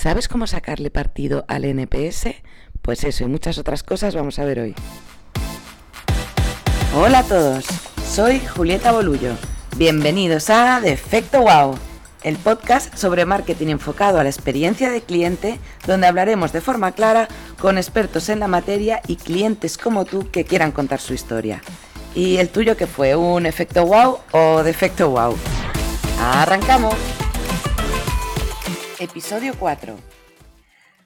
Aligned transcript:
¿Sabes 0.00 0.28
cómo 0.28 0.46
sacarle 0.46 0.92
partido 0.92 1.44
al 1.48 1.64
NPS? 1.64 2.28
Pues 2.82 3.02
eso 3.02 3.24
y 3.24 3.26
muchas 3.26 3.58
otras 3.58 3.82
cosas 3.82 4.14
vamos 4.14 4.38
a 4.38 4.44
ver 4.44 4.60
hoy. 4.60 4.76
Hola 6.94 7.18
a 7.18 7.22
todos, 7.24 7.64
soy 8.08 8.38
Julieta 8.38 8.92
Bolullo. 8.92 9.32
Bienvenidos 9.76 10.50
a 10.50 10.80
Defecto 10.80 11.40
Wow, 11.40 11.76
el 12.22 12.36
podcast 12.36 12.94
sobre 12.94 13.24
marketing 13.24 13.70
enfocado 13.70 14.20
a 14.20 14.22
la 14.22 14.30
experiencia 14.30 14.88
de 14.88 15.00
cliente, 15.00 15.58
donde 15.84 16.06
hablaremos 16.06 16.52
de 16.52 16.60
forma 16.60 16.92
clara 16.92 17.26
con 17.60 17.76
expertos 17.76 18.28
en 18.28 18.38
la 18.38 18.46
materia 18.46 19.02
y 19.08 19.16
clientes 19.16 19.76
como 19.76 20.04
tú 20.04 20.30
que 20.30 20.44
quieran 20.44 20.70
contar 20.70 21.00
su 21.00 21.12
historia. 21.12 21.60
¿Y 22.14 22.36
el 22.36 22.50
tuyo 22.50 22.76
qué 22.76 22.86
fue? 22.86 23.16
¿Un 23.16 23.46
efecto 23.46 23.84
wow 23.84 24.18
o 24.30 24.62
defecto 24.62 25.10
wow? 25.10 25.36
¡Arrancamos! 26.20 26.94
Episodio 29.00 29.54
4. 29.56 29.96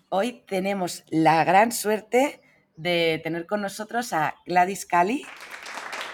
Hoy 0.08 0.44
tenemos 0.46 1.04
la 1.10 1.44
gran 1.44 1.72
suerte 1.72 2.40
de 2.74 3.20
tener 3.22 3.46
con 3.46 3.60
nosotros 3.60 4.14
a 4.14 4.34
Gladys 4.46 4.86
Cali, 4.86 5.26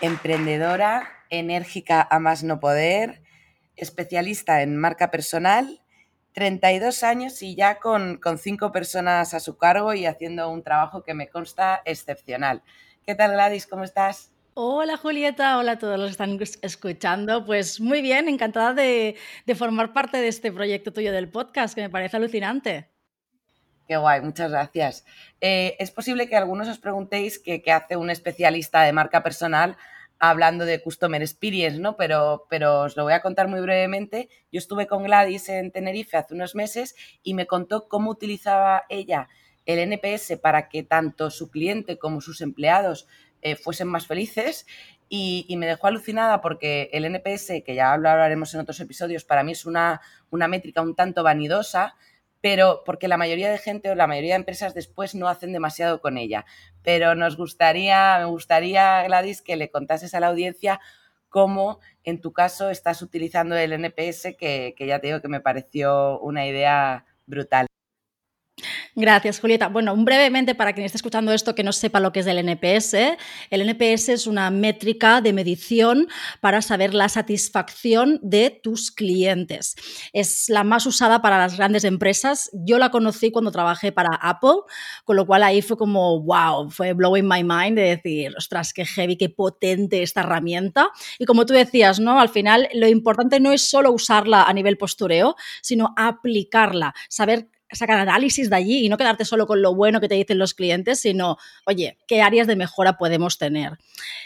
emprendedora, 0.00 1.08
enérgica 1.30 2.04
a 2.10 2.18
más 2.18 2.42
no 2.42 2.58
poder, 2.58 3.22
especialista 3.76 4.62
en 4.62 4.76
marca 4.76 5.12
personal, 5.12 5.80
32 6.32 7.04
años 7.04 7.42
y 7.42 7.54
ya 7.54 7.78
con, 7.78 8.16
con 8.16 8.38
cinco 8.38 8.72
personas 8.72 9.32
a 9.32 9.38
su 9.38 9.56
cargo 9.56 9.94
y 9.94 10.04
haciendo 10.04 10.50
un 10.50 10.64
trabajo 10.64 11.04
que 11.04 11.14
me 11.14 11.28
consta 11.28 11.80
excepcional. 11.84 12.64
¿Qué 13.06 13.14
tal 13.14 13.34
Gladys? 13.34 13.68
¿Cómo 13.68 13.84
estás? 13.84 14.32
Hola 14.60 14.96
Julieta, 14.96 15.56
hola 15.56 15.72
a 15.72 15.78
todos 15.78 15.96
los 16.00 16.08
que 16.08 16.10
están 16.10 16.36
escuchando. 16.62 17.44
Pues 17.44 17.80
muy 17.80 18.02
bien, 18.02 18.28
encantada 18.28 18.74
de, 18.74 19.14
formar 19.54 19.92
parte 19.92 20.16
de 20.16 20.26
este 20.26 20.50
proyecto 20.50 20.92
tuyo 20.92 21.12
del 21.12 21.28
podcast, 21.28 21.76
que 21.76 21.82
me 21.82 21.90
parece 21.90 22.16
alucinante. 22.16 22.88
Qué 23.86 23.96
guay, 23.96 24.20
muchas 24.20 24.50
gracias. 24.50 25.06
Eh, 25.40 25.76
es 25.78 25.92
posible 25.92 26.28
que 26.28 26.34
algunos 26.34 26.66
os 26.66 26.80
preguntéis 26.80 27.38
qué, 27.38 27.62
hace 27.70 27.96
un 27.96 28.10
especialista 28.10 28.82
de 28.82 28.92
marca 28.92 29.22
personal 29.22 29.76
hablando 30.18 30.64
de 30.64 30.82
Customer 30.82 31.22
Experience, 31.22 31.78
¿no? 31.78 31.96
Pero, 31.96 32.46
pero 32.50 32.80
os 32.80 32.96
lo 32.96 33.04
voy 33.04 33.12
a 33.12 33.22
contar 33.22 33.46
muy 33.46 33.60
brevemente. 33.60 34.28
Yo 34.50 34.58
estuve 34.58 34.88
con 34.88 35.04
Gladys 35.04 35.50
en 35.50 35.70
Tenerife 35.70 36.16
hace 36.16 36.34
unos 36.34 36.56
meses 36.56 36.96
y 37.22 37.34
me 37.34 37.46
contó 37.46 37.86
cómo 37.86 38.10
utilizaba 38.10 38.86
ella 38.88 39.28
el 39.66 39.78
NPS 39.78 40.38
para 40.42 40.68
que 40.68 40.82
tanto 40.82 41.30
su 41.30 41.50
cliente 41.50 41.98
como 41.98 42.22
sus 42.22 42.40
empleados 42.40 43.06
eh, 43.42 43.56
fuesen 43.56 43.88
más 43.88 44.06
felices 44.06 44.66
y, 45.08 45.54
me 45.56 45.66
dejó 45.66 45.86
alucinada 45.86 46.40
porque 46.40 46.90
el 46.92 47.04
NPS, 47.04 47.62
que 47.64 47.74
ya 47.74 47.92
hablaremos 47.92 48.52
en 48.54 48.60
otros 48.60 48.80
episodios, 48.80 49.24
para 49.24 49.42
mí 49.42 49.52
es 49.52 49.64
una, 49.64 50.00
una 50.30 50.48
métrica 50.48 50.82
un 50.82 50.94
tanto 50.94 51.22
vanidosa, 51.22 51.96
pero 52.40 52.82
porque 52.84 53.08
la 53.08 53.16
mayoría 53.16 53.50
de 53.50 53.58
gente 53.58 53.90
o 53.90 53.94
la 53.94 54.06
mayoría 54.06 54.34
de 54.34 54.40
empresas 54.40 54.74
después 54.74 55.14
no 55.14 55.28
hacen 55.28 55.52
demasiado 55.52 56.00
con 56.00 56.18
ella. 56.18 56.44
Pero 56.82 57.14
nos 57.14 57.36
gustaría, 57.36 58.18
me 58.18 58.26
gustaría, 58.26 59.02
Gladys, 59.04 59.42
que 59.42 59.56
le 59.56 59.70
contases 59.70 60.14
a 60.14 60.20
la 60.20 60.28
audiencia 60.28 60.80
cómo 61.28 61.80
en 62.04 62.20
tu 62.20 62.32
caso 62.32 62.70
estás 62.70 63.02
utilizando 63.02 63.56
el 63.56 63.72
NPS, 63.72 64.36
que, 64.38 64.74
que 64.76 64.86
ya 64.86 65.00
te 65.00 65.08
digo 65.08 65.20
que 65.20 65.28
me 65.28 65.40
pareció 65.40 66.20
una 66.20 66.46
idea 66.46 67.06
brutal. 67.26 67.66
Gracias, 69.00 69.38
Julieta. 69.38 69.68
Bueno, 69.68 69.94
brevemente 69.96 70.56
para 70.56 70.72
quien 70.72 70.84
esté 70.84 70.96
escuchando 70.96 71.32
esto 71.32 71.54
que 71.54 71.62
no 71.62 71.70
sepa 71.70 72.00
lo 72.00 72.10
que 72.10 72.18
es 72.18 72.26
el 72.26 72.38
NPS, 72.38 72.94
el 73.48 73.60
NPS 73.60 74.08
es 74.08 74.26
una 74.26 74.50
métrica 74.50 75.20
de 75.20 75.32
medición 75.32 76.08
para 76.40 76.62
saber 76.62 76.94
la 76.94 77.08
satisfacción 77.08 78.18
de 78.22 78.50
tus 78.50 78.90
clientes. 78.90 79.76
Es 80.12 80.48
la 80.48 80.64
más 80.64 80.84
usada 80.84 81.22
para 81.22 81.38
las 81.38 81.56
grandes 81.56 81.84
empresas. 81.84 82.50
Yo 82.52 82.78
la 82.78 82.90
conocí 82.90 83.30
cuando 83.30 83.52
trabajé 83.52 83.92
para 83.92 84.16
Apple, 84.16 84.62
con 85.04 85.14
lo 85.14 85.28
cual 85.28 85.44
ahí 85.44 85.62
fue 85.62 85.76
como, 85.76 86.20
wow, 86.20 86.68
fue 86.68 86.92
blowing 86.92 87.28
my 87.28 87.44
mind 87.44 87.76
de 87.76 87.96
decir, 87.96 88.34
ostras, 88.36 88.72
qué 88.72 88.84
heavy, 88.84 89.16
qué 89.16 89.28
potente 89.28 90.02
esta 90.02 90.22
herramienta. 90.22 90.90
Y 91.20 91.24
como 91.24 91.46
tú 91.46 91.52
decías, 91.52 92.00
¿no? 92.00 92.18
Al 92.18 92.30
final 92.30 92.68
lo 92.74 92.88
importante 92.88 93.38
no 93.38 93.52
es 93.52 93.62
solo 93.62 93.92
usarla 93.92 94.42
a 94.42 94.52
nivel 94.52 94.76
postureo, 94.76 95.36
sino 95.62 95.94
aplicarla, 95.96 96.94
saber 97.08 97.46
sacar 97.72 97.98
análisis 97.98 98.50
de 98.50 98.56
allí 98.56 98.84
y 98.84 98.88
no 98.88 98.96
quedarte 98.96 99.24
solo 99.24 99.46
con 99.46 99.62
lo 99.62 99.74
bueno 99.74 100.00
que 100.00 100.08
te 100.08 100.14
dicen 100.14 100.38
los 100.38 100.54
clientes, 100.54 101.00
sino, 101.00 101.36
oye, 101.66 101.98
¿qué 102.06 102.22
áreas 102.22 102.46
de 102.46 102.56
mejora 102.56 102.96
podemos 102.96 103.38
tener? 103.38 103.78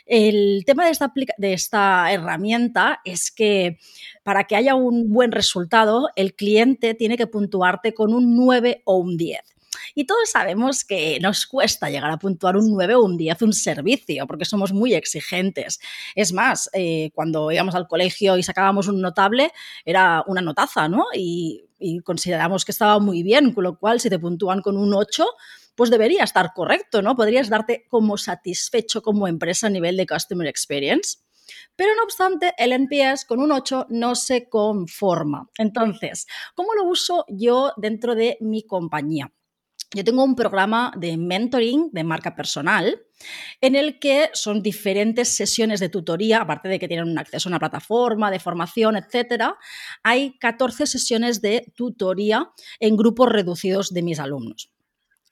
El 0.07 0.65
tema 0.67 0.85
de 0.85 0.91
esta, 0.91 1.13
de 1.39 1.53
esta 1.53 2.13
herramienta 2.13 3.01
es 3.05 3.31
que 3.31 3.79
para 4.23 4.45
que 4.45 4.57
haya 4.57 4.75
un 4.75 5.13
buen 5.13 5.33
resultado, 5.33 6.09
el 6.17 6.35
cliente 6.35 6.95
tiene 6.95 7.17
que 7.17 7.27
puntuarte 7.27 7.95
con 7.95 8.15
un 8.15 8.37
9 8.37 8.83
o 8.85 8.97
un 8.97 9.17
10. 9.17 9.52
Y 9.95 10.07
todos 10.07 10.31
sabemos 10.31 10.85
que 10.85 11.19
nos 11.21 11.47
cuesta 11.47 11.91
llegar 11.91 12.11
a 12.11 12.19
puntuar 12.19 12.57
un 12.57 12.71
9 12.71 12.95
o 12.95 13.05
un 13.05 13.17
10 13.17 13.43
un 13.43 13.53
servicio, 13.53 14.27
porque 14.27 14.45
somos 14.45 14.73
muy 14.73 14.95
exigentes. 14.95 15.81
Es 16.15 16.33
más, 16.33 16.71
eh, 16.73 17.11
cuando 17.15 17.51
íbamos 17.51 17.75
al 17.75 17.89
colegio 17.89 18.37
y 18.37 18.43
sacábamos 18.43 18.89
un 18.89 19.01
notable, 19.01 19.53
era 19.85 20.25
una 20.27 20.41
notaza, 20.41 20.89
¿no? 20.89 21.07
Y, 21.15 21.65
y 21.79 22.01
consideramos 22.01 22.65
que 22.65 22.73
estaba 22.73 22.99
muy 22.99 23.23
bien, 23.23 23.53
con 23.53 23.65
lo 23.65 23.79
cual 23.79 24.01
si 24.01 24.09
te 24.09 24.19
puntúan 24.19 24.63
con 24.63 24.77
un 24.77 24.95
8, 24.95 25.27
pues 25.75 25.91
debería 25.91 26.25
estar 26.25 26.53
correcto, 26.55 27.03
¿no? 27.03 27.17
Podrías 27.17 27.49
darte 27.49 27.87
como 27.89 28.17
satisfecho 28.17 29.03
como 29.03 29.27
empresa 29.29 29.67
a 29.67 29.71
nivel 29.71 29.97
de 29.97 30.07
Customer 30.07 30.47
Experience. 30.47 31.19
Pero 31.77 31.95
no 31.97 32.05
obstante, 32.05 32.53
el 32.59 32.73
NPS 32.73 33.25
con 33.25 33.41
un 33.41 33.53
8 33.53 33.87
no 33.91 34.15
se 34.15 34.49
conforma. 34.49 35.49
Entonces, 35.59 36.27
¿cómo 36.55 36.75
lo 36.75 36.85
uso 36.85 37.25
yo 37.29 37.73
dentro 37.77 38.15
de 38.15 38.37
mi 38.41 38.67
compañía? 38.67 39.33
Yo 39.95 40.05
tengo 40.05 40.25
un 40.25 40.35
programa 40.35 40.93
de 40.97 41.17
mentoring 41.17 41.91
de 41.93 42.05
marca 42.05 42.35
personal 42.35 43.03
en 43.61 43.77
el 43.77 43.99
que 43.99 44.31
son 44.33 44.63
diferentes 44.63 45.29
sesiones 45.29 45.81
de 45.81 45.89
tutoría, 45.89 46.41
aparte 46.41 46.69
de 46.69 46.79
que 46.79 46.89
tienen 46.89 47.09
un 47.09 47.19
acceso 47.19 47.49
a 47.49 47.51
una 47.51 47.59
plataforma 47.59 48.31
de 48.31 48.41
formación, 48.41 48.97
etcétera. 48.97 49.57
Hay 50.03 50.39
14 50.39 50.87
sesiones 50.87 51.41
de 51.41 51.73
tutoría 51.77 52.51
en 52.81 52.97
grupos 52.97 53.29
reducidos 53.29 53.93
de 53.93 54.03
mis 54.03 54.19
alumnos. 54.19 54.73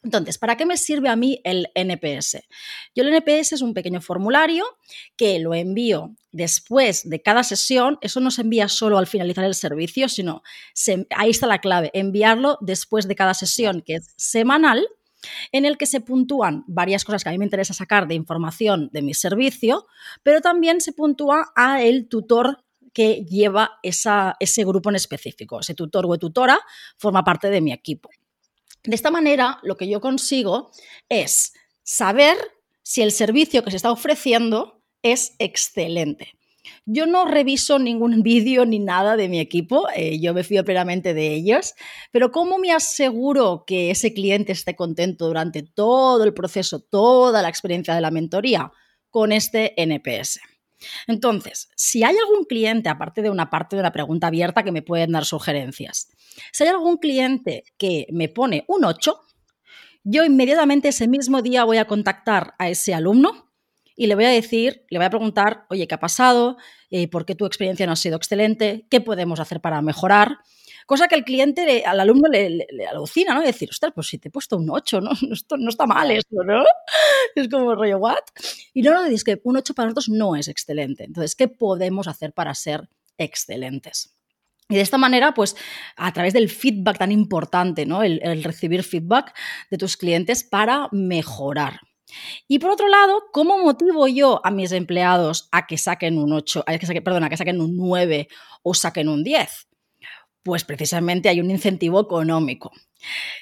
Entonces, 0.03 0.39
¿para 0.39 0.57
qué 0.57 0.65
me 0.65 0.79
sirve 0.79 1.11
a 1.11 1.17
mí 1.17 1.41
el 1.45 1.69
NPS? 1.75 2.39
Yo 2.95 3.05
el 3.05 3.13
NPS 3.13 3.53
es 3.53 3.63
un 3.63 3.75
pequeño 3.75 4.01
formulario 4.01 4.65
que 5.17 5.39
lo 5.39 5.53
envío 5.55 6.17
después 6.33 7.09
de 7.09 7.21
cada 7.21 7.43
sesión. 7.45 7.99
Eso 8.01 8.21
no 8.21 8.31
se 8.31 8.41
envía 8.41 8.69
solo 8.69 8.97
al 8.97 9.07
finalizar 9.07 9.45
el 9.45 9.55
servicio, 9.55 10.09
sino 10.09 10.43
ahí 11.11 11.31
está 11.31 11.47
la 11.47 11.59
clave, 11.59 11.91
enviarlo 11.93 12.57
después 12.63 13.09
de 13.09 13.15
cada 13.15 13.35
sesión, 13.35 13.83
que 13.83 13.97
es 13.97 14.15
semanal, 14.17 14.87
en 15.53 15.67
el 15.67 15.77
que 15.77 15.85
se 15.85 16.01
puntúan 16.01 16.65
varias 16.67 17.05
cosas 17.05 17.23
que 17.23 17.29
a 17.29 17.33
mí 17.33 17.39
me 17.39 17.45
interesa 17.45 17.75
sacar 17.75 18.09
de 18.09 18.15
información 18.15 18.89
de 18.93 19.03
mi 19.03 19.13
servicio, 19.13 19.87
pero 20.23 20.41
también 20.41 20.81
se 20.81 20.95
puntúa 20.95 21.53
a 21.55 21.83
el 21.83 22.09
tutor 22.09 22.65
que 22.95 23.25
lleva 23.25 23.79
ese 23.83 24.65
grupo 24.65 24.89
en 24.89 24.97
específico. 24.97 25.61
Ese 25.61 25.75
tutor 25.75 26.07
o 26.09 26.19
tutora 26.19 26.59
forma 26.97 27.23
parte 27.23 27.51
de 27.51 27.61
mi 27.61 27.73
equipo. 27.73 28.09
De 28.85 28.95
esta 28.95 29.11
manera, 29.11 29.59
lo 29.63 29.77
que 29.77 29.89
yo 29.89 30.01
consigo 30.01 30.71
es 31.09 31.53
saber 31.83 32.37
si 32.83 33.03
el 33.03 33.13
servicio 33.13 33.63
que 33.63 33.71
se 33.71 33.77
está 33.77 33.91
ofreciendo 33.91 34.83
es 35.03 35.35
excelente. 35.39 36.33
Yo 36.87 37.07
no 37.07 37.25
reviso 37.25 37.79
ningún 37.79 38.23
vídeo 38.25 38.65
ni 38.65 38.79
nada 38.79 39.17
de 39.17 39.29
mi 39.29 39.39
equipo, 39.39 39.87
eh, 39.95 40.19
yo 40.21 40.35
me 40.35 40.45
fío 40.45 40.65
plenamente 40.65 41.15
de 41.15 41.35
ellos, 41.35 41.75
pero 42.11 42.31
¿cómo 42.31 42.59
me 42.59 42.73
aseguro 42.73 43.65
que 43.67 43.91
ese 43.91 44.15
cliente 44.15 44.53
esté 44.53 44.75
contento 44.77 45.27
durante 45.27 45.63
todo 45.63 46.25
el 46.25 46.35
proceso, 46.35 46.81
toda 46.81 47.43
la 47.43 47.49
experiencia 47.49 47.95
de 47.95 48.01
la 48.01 48.11
mentoría? 48.11 48.73
Con 49.11 49.33
este 49.33 49.75
NPS. 49.77 50.41
Entonces, 51.07 51.69
si 51.75 52.03
hay 52.05 52.17
algún 52.17 52.45
cliente, 52.45 52.89
aparte 52.89 53.23
de 53.23 53.31
una 53.31 53.51
parte 53.51 53.77
de 53.77 53.83
la 53.83 53.93
pregunta 53.93 54.29
abierta 54.29 54.63
que 54.63 54.73
me 54.73 54.83
pueden 54.83 55.13
dar 55.13 55.25
sugerencias, 55.25 56.09
si 56.53 56.65
hay 56.65 56.71
algún 56.71 56.97
cliente 56.97 57.65
que 57.79 58.07
me 58.11 58.29
pone 58.29 58.65
un 58.69 58.85
8, 58.85 59.21
yo 60.05 60.25
inmediatamente 60.25 60.89
ese 60.89 61.09
mismo 61.09 61.43
día 61.43 61.65
voy 61.65 61.77
a 61.77 61.87
contactar 61.87 62.55
a 62.59 62.69
ese 62.69 62.95
alumno 62.95 63.51
y 63.97 64.07
le 64.07 64.15
voy 64.15 64.25
a 64.25 64.31
decir, 64.31 64.87
le 64.89 64.99
voy 64.99 65.05
a 65.05 65.11
preguntar, 65.11 65.67
oye, 65.69 65.87
¿qué 65.87 65.95
ha 65.95 66.01
pasado? 66.01 66.57
Eh, 66.91 67.09
¿Por 67.09 67.27
qué 67.27 67.35
tu 67.35 67.45
experiencia 67.45 67.85
no 67.85 67.93
ha 67.93 67.97
sido 67.97 68.17
excelente? 68.17 68.87
¿Qué 68.91 69.03
podemos 69.03 69.41
hacer 69.41 69.61
para 69.61 69.83
mejorar? 69.83 70.39
Cosa 70.91 71.07
que 71.07 71.15
el 71.15 71.23
cliente, 71.23 71.85
al 71.87 72.01
alumno 72.01 72.29
le, 72.29 72.67
alucina, 72.91 73.33
¿no? 73.33 73.43
Decir, 73.43 73.69
ostras, 73.71 73.93
pues 73.95 74.09
si 74.09 74.19
te 74.19 74.27
he 74.27 74.31
puesto 74.33 74.57
un 74.57 74.69
8, 74.69 75.01
¿no? 75.01 75.13
Esto, 75.33 75.57
no 75.57 75.69
está 75.69 75.87
mal 75.87 76.11
esto, 76.11 76.43
¿no? 76.45 76.65
Es 77.37 77.49
como 77.49 77.77
rollo, 77.77 77.99
¿what? 77.99 78.17
Y 78.75 78.83
no, 78.83 78.93
no, 78.93 79.05
es 79.05 79.23
que 79.23 79.41
un 79.45 79.57
8 79.57 79.73
para 79.73 79.87
nosotros 79.87 80.09
no 80.09 80.35
es 80.35 80.49
excelente. 80.49 81.05
Entonces, 81.05 81.37
¿qué 81.37 81.47
podemos 81.47 82.09
hacer 82.09 82.33
para 82.33 82.57
ser 82.57 82.89
excelentes? 83.19 84.17
Y 84.69 84.75
de 84.75 84.81
esta 84.81 84.99
manera, 84.99 85.33
pues 85.33 85.55
a 85.95 86.13
través 86.13 86.33
del 86.33 86.51
feedback 86.51 86.99
tan 86.99 87.13
importante, 87.13 87.87
¿no? 87.87 88.03
El, 88.03 88.43
recibir 88.43 88.83
feedback 88.83 89.33
de 89.71 89.79
tus 89.79 89.97
clientes 89.97 90.43
para 90.43 90.89
mejorar. 90.91 91.79
Y 92.49 92.59
por 92.59 92.71
otro 92.73 92.89
lado, 92.89 93.27
¿cómo 93.33 93.59
motivo 93.59 94.09
yo 94.09 94.41
a 94.43 94.51
mis 94.51 94.73
empleados 94.73 95.49
a 95.53 95.69
que 95.69 95.79
saquen 95.79 96.19
un 96.19 96.33
8, 96.33 96.65
a 96.67 96.77
que 96.79 96.87
saquen, 96.87 97.05
perdón, 97.05 97.23
a 97.23 97.29
que 97.29 97.37
saquen 97.37 97.61
un 97.61 97.77
9 97.77 98.27
o 98.65 98.75
saquen 98.75 99.09
un 99.09 99.23
10? 99.23 99.70
Pues 100.43 100.65
precisamente 100.65 101.29
hay 101.29 101.41
un 101.41 101.51
incentivo 101.51 102.01
económico. 102.01 102.73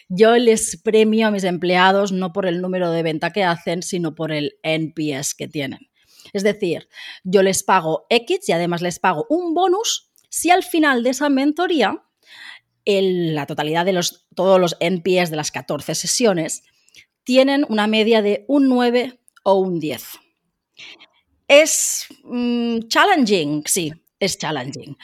Yo 0.08 0.36
les 0.36 0.80
premio 0.82 1.28
a 1.28 1.30
mis 1.30 1.44
empleados 1.44 2.12
no 2.12 2.32
por 2.32 2.46
el 2.46 2.60
número 2.60 2.90
de 2.90 3.02
venta 3.02 3.32
que 3.32 3.44
hacen, 3.44 3.82
sino 3.82 4.14
por 4.14 4.32
el 4.32 4.58
NPS 4.62 5.34
que 5.34 5.48
tienen. 5.48 5.90
Es 6.32 6.42
decir, 6.42 6.88
yo 7.24 7.42
les 7.42 7.62
pago 7.62 8.06
X 8.10 8.48
y 8.48 8.52
además 8.52 8.82
les 8.82 8.98
pago 8.98 9.26
un 9.28 9.54
bonus 9.54 10.08
si 10.28 10.50
al 10.50 10.62
final 10.62 11.02
de 11.02 11.10
esa 11.10 11.28
mentoría, 11.28 12.02
la 12.84 13.46
totalidad 13.46 13.84
de 13.84 13.92
los, 13.92 14.26
todos 14.34 14.60
los 14.60 14.76
NPS 14.80 15.30
de 15.30 15.36
las 15.36 15.50
14 15.50 15.94
sesiones 15.94 16.62
tienen 17.24 17.66
una 17.68 17.86
media 17.86 18.22
de 18.22 18.44
un 18.48 18.68
9 18.68 19.20
o 19.42 19.54
un 19.54 19.80
10. 19.80 20.04
¿Es 21.48 22.06
mm, 22.24 22.80
challenging? 22.88 23.62
Sí, 23.66 23.92
es 24.18 24.38
challenging. 24.38 24.96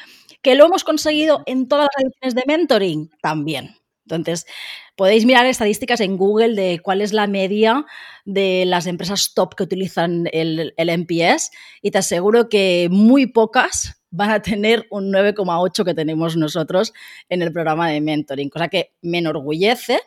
¿Que 0.45 0.55
lo 0.55 0.67
hemos 0.67 0.85
conseguido 0.85 1.43
en 1.47 1.69
todas 1.69 1.89
las 1.97 2.05
ediciones 2.05 2.35
de 2.35 2.43
mentoring? 2.47 3.11
También. 3.23 3.77
Entonces, 4.07 4.45
podéis 4.95 5.25
mirar 5.25 5.47
estadísticas 5.47 6.03
en 6.03 6.19
Google 6.19 6.55
de 6.55 6.81
cuál 6.81 7.01
es 7.01 7.15
la 7.15 7.27
media 7.27 7.87
de 8.27 8.65
las 8.67 8.87
empresas 8.87 9.33
top 9.33 9.55
que 9.55 9.63
utilizan 9.63 10.29
el, 10.33 10.75
NPS 10.77 11.51
y 11.81 11.91
te 11.91 11.97
aseguro 11.97 12.51
que 12.51 12.89
muy 12.91 13.25
pocas 13.25 14.03
van 14.11 14.33
a 14.33 14.43
tener 14.43 14.87
un 14.91 15.11
9,8 15.11 15.83
que 15.83 15.95
tenemos 15.95 16.37
nosotros 16.37 16.93
en 17.31 17.41
el 17.41 17.51
programa 17.51 17.89
de 17.89 18.03
mentoring, 18.03 18.51
cosa 18.51 18.69
que 18.69 18.93
me 19.01 19.19
enorgullece. 19.19 19.99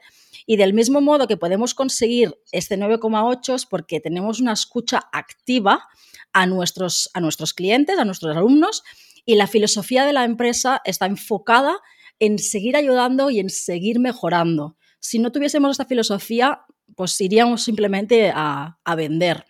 Y 0.45 0.57
del 0.57 0.73
mismo 0.73 1.01
modo 1.01 1.27
que 1.27 1.35
podemos 1.35 1.73
conseguir 1.73 2.37
este 2.51 2.77
9,8 2.77 3.55
es 3.55 3.65
porque 3.65 3.99
tenemos 3.99 4.39
una 4.39 4.53
escucha 4.53 5.09
activa 5.11 5.87
a 6.31 6.45
nuestros, 6.45 7.09
a 7.15 7.21
nuestros 7.21 7.55
clientes, 7.55 7.97
a 7.97 8.05
nuestros 8.05 8.37
alumnos, 8.37 8.83
y 9.27 9.35
la 9.35 9.45
filosofía 9.45 10.05
de 10.05 10.13
la 10.13 10.23
empresa 10.23 10.81
está 10.85 11.05
enfocada 11.05 11.77
en 12.17 12.39
seguir 12.39 12.77
ayudando 12.77 13.29
y 13.29 13.39
en 13.39 13.49
seguir 13.49 13.99
mejorando. 13.99 14.77
Si 14.99 15.19
no 15.19 15.33
tuviésemos 15.33 15.71
esta 15.71 15.85
filosofía, 15.85 16.61
pues 16.95 17.19
iríamos 17.19 17.61
simplemente 17.61 18.31
a, 18.33 18.79
vender. 18.95 19.45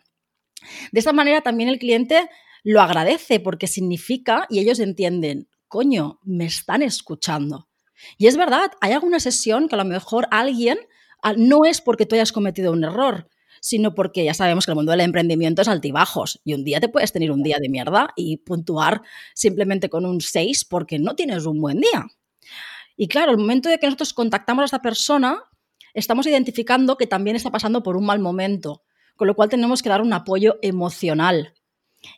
De 0.92 1.00
esta 1.00 1.14
manera 1.14 1.42
también 1.42 1.70
el 1.70 1.78
cliente 1.78 2.28
lo 2.64 2.82
agradece 2.82 3.40
porque 3.40 3.68
significa 3.68 4.48
y 4.50 4.60
ellos 4.60 4.80
entienden, 4.80 5.48
coño, 5.68 6.20
me 6.24 6.46
están 6.46 6.82
escuchando. 6.82 7.70
Y 8.18 8.26
es 8.26 8.36
verdad, 8.36 8.72
hay 8.82 8.94
alguna 8.94 9.20
sesión 9.20 9.70
que 9.70 9.76
a 9.76 9.78
lo 9.78 9.86
mejor 9.86 10.28
alguien 10.32 10.80
ah, 11.22 11.34
no 11.38 11.66
es 11.66 11.82
porque 11.82 12.08
tú 12.08 12.16
hayas 12.16 12.32
cometido 12.32 12.72
un 12.72 12.84
error, 12.84 13.30
sino 13.60 13.94
porque 13.94 14.24
ya 14.24 14.34
sabemos 14.34 14.66
que 14.66 14.72
el 14.72 14.76
mundo 14.76 14.92
del 14.92 15.02
emprendimiento 15.02 15.62
es 15.62 15.68
altibajos 15.68 16.40
y 16.44 16.54
un 16.54 16.64
día 16.64 16.80
te 16.80 16.90
puedes 16.90 17.12
tener 17.12 17.32
un 17.32 17.44
día 17.44 17.58
de 17.60 17.70
mierda 17.70 18.10
y 18.16 18.38
puntuar 18.38 19.02
simplemente 19.34 19.90
con 19.90 20.06
un 20.06 20.22
6 20.22 20.66
porque 20.66 21.00
no 21.00 21.16
tienes 21.16 21.46
un 21.46 21.62
buen 21.62 21.80
día. 21.80 22.06
Y 22.96 23.08
claro, 23.08 23.32
el 23.32 23.38
momento 23.38 23.70
de 23.70 23.78
que 23.78 23.86
nosotros 23.86 24.14
contactamos 24.14 24.64
a 24.64 24.66
esta 24.66 24.82
persona, 24.82 25.44
estamos 25.94 26.26
identificando 26.26 26.98
que 26.98 27.08
también 27.08 27.36
está 27.36 27.52
pasando 27.52 27.84
por 27.84 27.96
un 27.96 28.06
mal 28.06 28.20
momento, 28.20 28.84
con 29.16 29.28
lo 29.28 29.36
cual 29.36 29.50
tenemos 29.50 29.84
que 29.84 29.90
dar 29.90 30.02
un 30.02 30.14
apoyo 30.14 30.58
emocional. 30.62 31.54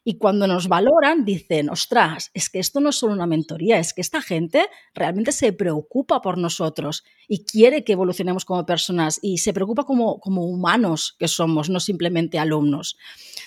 Y 0.03 0.17
cuando 0.17 0.45
nos 0.45 0.67
valoran, 0.67 1.25
dicen, 1.25 1.69
ostras, 1.69 2.31
es 2.33 2.49
que 2.49 2.59
esto 2.59 2.79
no 2.79 2.89
es 2.89 2.95
solo 2.95 3.13
una 3.13 3.25
mentoría, 3.25 3.79
es 3.79 3.93
que 3.93 4.01
esta 4.01 4.21
gente 4.21 4.67
realmente 4.93 5.31
se 5.31 5.53
preocupa 5.53 6.21
por 6.21 6.37
nosotros 6.37 7.03
y 7.27 7.45
quiere 7.45 7.83
que 7.83 7.93
evolucionemos 7.93 8.45
como 8.45 8.65
personas 8.65 9.19
y 9.21 9.37
se 9.39 9.53
preocupa 9.53 9.83
como, 9.85 10.19
como 10.19 10.45
humanos 10.45 11.15
que 11.17 11.27
somos, 11.27 11.69
no 11.69 11.79
simplemente 11.79 12.39
alumnos. 12.39 12.97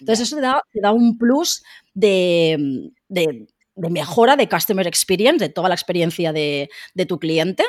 Entonces 0.01 0.29
eso 0.29 0.37
te 0.37 0.43
da, 0.43 0.63
da 0.75 0.93
un 0.93 1.19
plus 1.19 1.63
de, 1.95 2.91
de, 3.09 3.47
de 3.75 3.91
mejora 3.91 4.37
de 4.37 4.49
customer 4.49 4.87
experience, 4.87 5.39
de 5.39 5.49
toda 5.49 5.69
la 5.69 5.75
experiencia 5.75 6.33
de, 6.33 6.69
tu 7.09 7.19
cliente. 7.19 7.65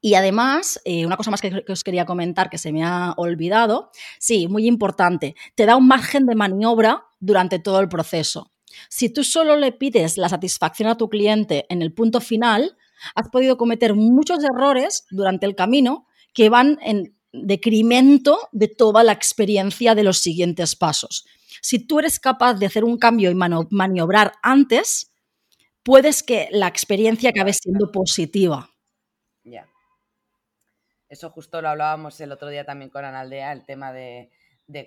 Y 0.00 0.14
además, 0.14 0.80
eh, 0.84 1.06
una 1.06 1.16
cosa 1.16 1.30
más 1.30 1.40
que, 1.40 1.64
os 1.68 1.82
quería 1.82 2.04
comentar 2.04 2.50
que 2.50 2.58
se 2.58 2.72
me 2.72 2.84
ha 2.84 3.14
olvidado, 3.16 3.90
sí, 4.18 4.46
muy 4.46 4.66
importante, 4.66 5.34
te 5.54 5.66
da 5.66 5.76
un 5.76 5.88
margen 5.88 6.26
de 6.26 6.34
maniobra 6.34 7.04
durante 7.18 7.58
todo 7.58 7.80
el 7.80 7.88
proceso. 7.88 8.52
Si 8.88 9.08
tú 9.08 9.24
solo 9.24 9.56
le 9.56 9.72
pides 9.72 10.18
la 10.18 10.28
satisfacción 10.28 10.88
a 10.88 10.96
tu 10.96 11.08
cliente 11.08 11.66
en 11.68 11.82
el 11.82 11.92
punto 11.92 12.20
final, 12.20 12.76
has 13.14 13.28
podido 13.28 13.56
cometer 13.56 13.94
muchos 13.94 14.42
errores 14.44 15.06
durante 15.10 15.46
el 15.46 15.54
camino 15.54 16.06
que 16.32 16.48
van 16.48 16.78
en 16.82 17.16
decremento 17.32 18.48
de 18.52 18.68
toda 18.68 19.02
la 19.02 19.12
experiencia 19.12 19.94
de 19.94 20.02
los 20.02 20.18
siguientes 20.18 20.76
pasos. 20.76 21.26
Si 21.60 21.78
tú 21.78 21.98
eres 21.98 22.20
capaz 22.20 22.54
de 22.54 22.66
hacer 22.66 22.84
un 22.84 22.98
cambio 22.98 23.30
y 23.30 23.34
maniobrar 23.34 24.32
antes, 24.42 25.12
puedes 25.82 26.22
que 26.22 26.48
la 26.50 26.68
experiencia 26.68 27.30
acabe 27.30 27.52
siendo 27.52 27.90
positiva. 27.90 28.70
Ya. 29.44 29.66
Eso 31.08 31.30
justo 31.30 31.62
lo 31.62 31.68
hablábamos 31.68 32.20
el 32.20 32.32
otro 32.32 32.48
día 32.48 32.64
también 32.64 32.90
con 32.90 33.04
Analdea, 33.04 33.52
el 33.52 33.64
tema 33.64 33.92
de, 33.92 34.30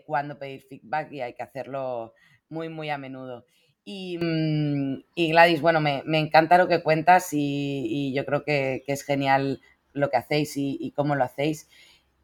cuándo 0.05 0.37
pedir 0.37 0.61
feedback 0.61 1.11
y 1.11 1.21
hay 1.21 1.33
que 1.33 1.43
hacerlo 1.43 2.13
muy, 2.49 2.69
muy 2.69 2.89
a 2.89 2.97
menudo. 2.97 3.45
Y, 3.85 4.17
mm, 4.17 5.03
Gladys, 5.15 5.61
bueno, 5.61 5.81
me, 5.81 6.03
encanta 6.19 6.57
lo 6.57 6.67
que 6.67 6.83
cuentas 6.83 7.29
y, 7.31 8.13
yo 8.13 8.25
creo 8.25 8.43
que, 8.43 8.83
es 8.87 9.03
genial 9.03 9.61
lo 9.93 10.09
que 10.09 10.17
hacéis 10.17 10.53
y, 10.55 10.93
cómo 10.95 11.15
lo 11.15 11.23
hacéis. 11.23 11.69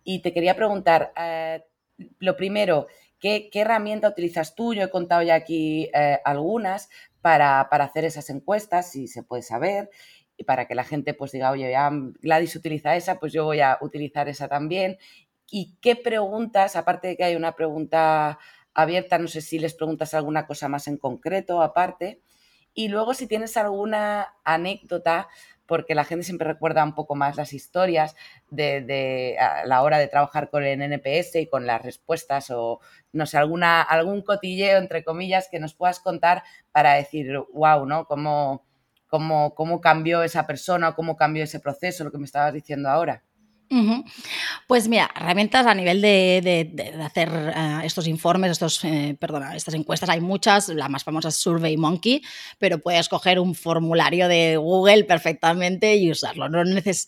Y 0.03 0.21
te 0.21 0.33
quería 0.33 0.55
preguntar, 0.55 1.11
eh, 1.17 1.63
lo 2.19 2.35
primero, 2.37 2.87
¿Qué, 3.19 3.49
herramienta 3.53 4.09
utilizas 4.09 4.53
tú? 4.53 4.73
Yo 4.73 4.83
he 4.83 4.89
contado 4.89 5.23
ya 5.23 5.35
aquí 5.35 5.89
eh, 5.95 6.19
algunas 6.23 6.89
para, 7.21 7.61
hacer 7.61 8.05
esas 8.05 8.29
encuestas, 8.29 8.91
si 8.91 9.07
se 9.07 9.23
puede 9.23 9.41
saber, 9.41 9.89
y 10.37 10.43
para 10.43 10.67
que 10.67 10.75
la 10.75 10.83
gente 10.83 11.15
pues 11.15 11.31
diga, 11.31 11.49
oye, 11.49 11.71
ya 11.71 11.89
Gladys 12.21 12.55
utiliza 12.55 12.95
esa, 12.95 13.19
pues 13.19 13.33
yo 13.33 13.45
voy 13.45 13.61
a 13.61 13.79
utilizar 13.81 14.29
esa 14.29 14.47
también. 14.47 14.97
¿Y 15.49 15.75
qué 15.81 15.95
preguntas, 15.95 16.75
aparte 16.75 17.09
de 17.09 17.17
que 17.17 17.23
hay 17.23 17.35
una 17.35 17.55
pregunta 17.55 18.39
abierta, 18.73 19.17
no 19.17 19.27
sé 19.27 19.41
si 19.41 19.59
les 19.59 19.73
preguntas 19.73 20.13
alguna 20.13 20.47
cosa 20.47 20.67
más 20.69 20.87
en 20.87 20.97
concreto 20.97 21.61
aparte? 21.61 22.21
Y 22.73 22.89
luego 22.89 23.13
si 23.13 23.27
tienes 23.27 23.57
alguna 23.57 24.35
anécdota 24.43 25.29
porque 25.65 25.95
la 25.95 26.03
gente 26.03 26.25
siempre 26.25 26.47
recuerda 26.47 26.83
un 26.83 26.93
poco 26.95 27.15
más 27.15 27.37
las 27.37 27.53
historias 27.53 28.15
de, 28.49 29.35
la 29.65 29.81
hora 29.81 29.97
de 29.97 30.07
trabajar 30.07 30.49
con 30.49 30.63
el 30.63 30.81
NPS 30.81 31.35
y 31.41 31.47
con 31.47 31.65
las 31.65 31.81
respuestas 31.81 32.51
o 32.51 32.79
no 33.13 33.25
sé, 33.25 33.37
alguna, 33.37 33.81
algún 33.81 34.21
cotilleo, 34.21 34.77
entre 34.77 35.03
comillas, 35.03 35.47
que 35.49 35.59
nos 35.59 35.73
puedas 35.73 35.99
contar 35.99 36.43
para 36.71 36.93
decir, 36.93 37.37
wow, 37.53 37.85
¿no? 37.85 38.05
¿Cómo, 38.05 38.63
cómo, 39.07 39.55
cómo 39.55 39.81
cambió 39.81 40.23
esa 40.23 40.45
persona 40.47 40.89
o 40.89 40.95
cómo 40.95 41.15
cambió 41.17 41.43
ese 41.43 41.59
proceso, 41.59 42.03
lo 42.03 42.11
que 42.11 42.17
me 42.19 42.25
estabas 42.25 42.53
diciendo 42.53 42.89
ahora? 42.89 43.23
Pues 44.67 44.87
mira, 44.87 45.09
herramientas 45.15 45.65
a 45.65 45.73
nivel 45.73 46.01
de, 46.01 46.93
hacer 47.03 47.29
eh, 47.55 47.79
estos 47.83 48.07
informes, 48.07 48.51
estos, 48.51 48.83
eh, 48.83 49.15
perdona, 49.19 49.55
estas 49.55 49.73
encuestas 49.73 50.09
hay 50.09 50.21
muchas, 50.21 50.69
la 50.69 50.87
más 50.89 51.03
famosa 51.03 51.29
es 51.29 51.35
Survey 51.35 51.75
Monkey, 51.77 52.21
pero 52.59 52.79
puedes 52.79 53.09
coger 53.09 53.39
un 53.39 53.55
formulario 53.55 54.27
de 54.27 54.57
Google 54.57 55.03
perfectamente 55.03 55.95
y 55.95 56.11
usarlo. 56.11 56.49
No 56.49 56.63
neces 56.63 57.07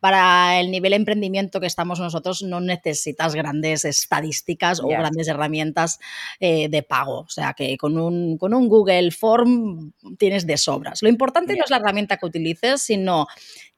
para 0.00 0.60
el 0.60 0.70
nivel 0.70 0.90
de 0.90 0.96
emprendimiento 0.96 1.60
que 1.60 1.66
estamos 1.66 1.98
nosotros 1.98 2.42
no 2.42 2.60
necesitas 2.60 3.34
grandes 3.34 3.84
estadísticas 3.84 4.80
o 4.80 4.88
grandes 4.88 5.28
herramientas 5.28 5.98
eh, 6.40 6.68
de 6.68 6.82
pago. 6.82 7.20
O 7.20 7.30
sea 7.30 7.54
que 7.54 7.76
con 7.78 7.98
un, 7.98 8.36
con 8.36 8.52
un 8.52 8.68
Google 8.68 9.10
Form 9.10 9.92
tienes 10.18 10.46
de 10.46 10.56
sobras. 10.56 11.02
Lo 11.02 11.08
importante 11.08 11.56
no 11.56 11.64
es 11.64 11.70
la 11.70 11.78
herramienta 11.78 12.18
que 12.18 12.26
utilices, 12.26 12.82
sino 12.82 13.26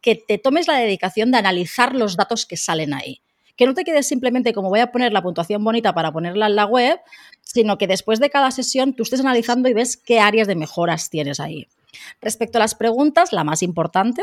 que 0.00 0.14
te 0.14 0.38
tomes 0.38 0.68
la 0.68 0.78
dedicación 0.78 1.30
de 1.32 1.38
analizar 1.38 1.94
los 1.94 2.15
datos 2.16 2.46
que 2.46 2.56
salen 2.56 2.94
ahí. 2.94 3.22
Que 3.56 3.66
no 3.66 3.74
te 3.74 3.84
quedes 3.84 4.06
simplemente 4.06 4.52
como 4.52 4.68
voy 4.68 4.80
a 4.80 4.92
poner 4.92 5.12
la 5.12 5.22
puntuación 5.22 5.64
bonita 5.64 5.94
para 5.94 6.12
ponerla 6.12 6.46
en 6.46 6.56
la 6.56 6.66
web, 6.66 7.00
sino 7.42 7.78
que 7.78 7.86
después 7.86 8.20
de 8.20 8.30
cada 8.30 8.50
sesión 8.50 8.94
tú 8.94 9.02
estés 9.02 9.20
analizando 9.20 9.68
y 9.68 9.74
ves 9.74 9.96
qué 9.96 10.20
áreas 10.20 10.46
de 10.46 10.56
mejoras 10.56 11.08
tienes 11.08 11.40
ahí. 11.40 11.66
Respecto 12.20 12.58
a 12.58 12.60
las 12.60 12.74
preguntas, 12.74 13.32
la 13.32 13.44
más 13.44 13.62
importante 13.62 14.22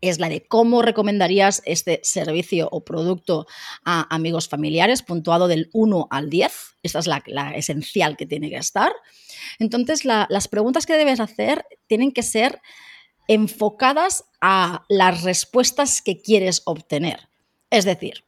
es 0.00 0.18
la 0.18 0.28
de 0.28 0.46
cómo 0.46 0.82
recomendarías 0.82 1.62
este 1.64 2.00
servicio 2.02 2.68
o 2.70 2.84
producto 2.84 3.46
a 3.84 4.14
amigos 4.14 4.48
familiares, 4.48 5.02
puntuado 5.02 5.48
del 5.48 5.70
1 5.72 6.08
al 6.10 6.30
10. 6.30 6.52
Esta 6.82 6.98
es 6.98 7.06
la, 7.06 7.22
esencial 7.54 8.16
que 8.16 8.26
tiene 8.26 8.50
que 8.50 8.56
estar. 8.56 8.92
Entonces, 9.58 10.04
las 10.04 10.48
preguntas 10.48 10.86
que 10.86 10.96
debes 10.96 11.20
hacer 11.20 11.64
tienen 11.86 12.12
que 12.12 12.22
ser 12.22 12.60
enfocadas 13.28 14.24
a 14.40 14.84
las 14.88 15.22
respuestas 15.22 16.02
que 16.02 16.20
quieres 16.20 16.62
obtener. 16.64 17.28
Es 17.70 17.84
decir, 17.84 18.24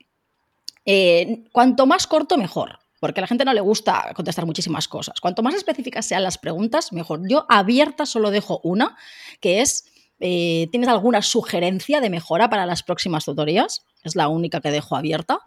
eh, 0.85 1.45
cuanto 1.53 1.87
más 1.87 2.07
corto, 2.07 2.37
mejor, 2.37 2.79
porque 3.01 3.21
a 3.21 3.23
la 3.23 3.27
gente 3.27 3.45
no 3.45 3.53
le 3.53 3.61
gusta 3.61 4.13
contestar 4.15 4.47
muchísimas 4.47 4.89
cosas. 4.89 5.21
Cuanto 5.21 5.43
más 5.43 5.55
específicas 5.55 6.07
sean 6.07 6.23
las 6.23 6.39
preguntas, 6.39 6.93
mejor. 6.93 7.29
Yo 7.29 7.47
abierta 7.49 8.07
solo 8.07 8.31
dejo 8.31 8.61
una, 8.65 8.97
que 9.41 9.61
es, 9.61 9.85
eh, 10.21 10.69
¿tienes 10.71 10.89
alguna 10.89 11.23
sugerencia 11.23 12.01
de 12.01 12.11
mejora 12.11 12.51
para 12.51 12.67
las 12.67 12.83
próximas 12.83 13.25
tutorías? 13.25 13.83
Es 14.03 14.17
la 14.17 14.29
única 14.29 14.61
que 14.61 14.71
dejo 14.71 14.97
abierta. 14.97 15.41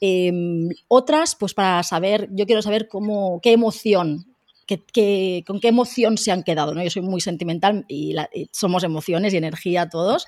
Em, 0.00 0.68
otras, 0.88 1.36
pues 1.36 1.54
para 1.54 1.82
saber, 1.84 2.28
yo 2.32 2.44
quiero 2.44 2.60
saber 2.60 2.88
cómo, 2.88 3.40
qué 3.40 3.52
emoción 3.52 4.31
con 5.46 5.60
qué 5.60 5.68
emoción 5.68 6.18
se 6.18 6.32
han 6.32 6.42
quedado. 6.42 6.74
¿no? 6.74 6.82
Yo 6.82 6.90
soy 6.90 7.02
muy 7.02 7.20
sentimental 7.20 7.84
y, 7.88 8.14
somos 8.52 8.84
emociones 8.84 9.34
y 9.34 9.36
energía 9.36 9.88
todos. 9.88 10.26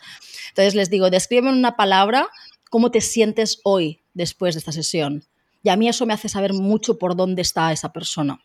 Entonces 0.51 0.75
les 0.75 0.91
digo, 0.91 1.11
descríbeme 1.11 1.51
en 1.51 1.57
una 1.57 1.77
palabra 1.77 2.29
cómo 2.71 2.91
te 2.91 3.01
sientes 3.01 3.61
hoy 3.65 4.01
después 4.15 4.55
de 4.55 4.61
esta 4.61 4.73
sesión. 4.73 5.25
Y 5.63 5.71
a 5.71 5.77
mí 5.77 5.89
eso 5.89 6.07
me 6.07 6.13
hace 6.13 6.29
saber 6.29 6.53
mucho 6.53 6.99
por 6.99 7.17
dónde 7.17 7.43
está 7.43 7.73
esa 7.73 7.93
persona. 7.93 8.41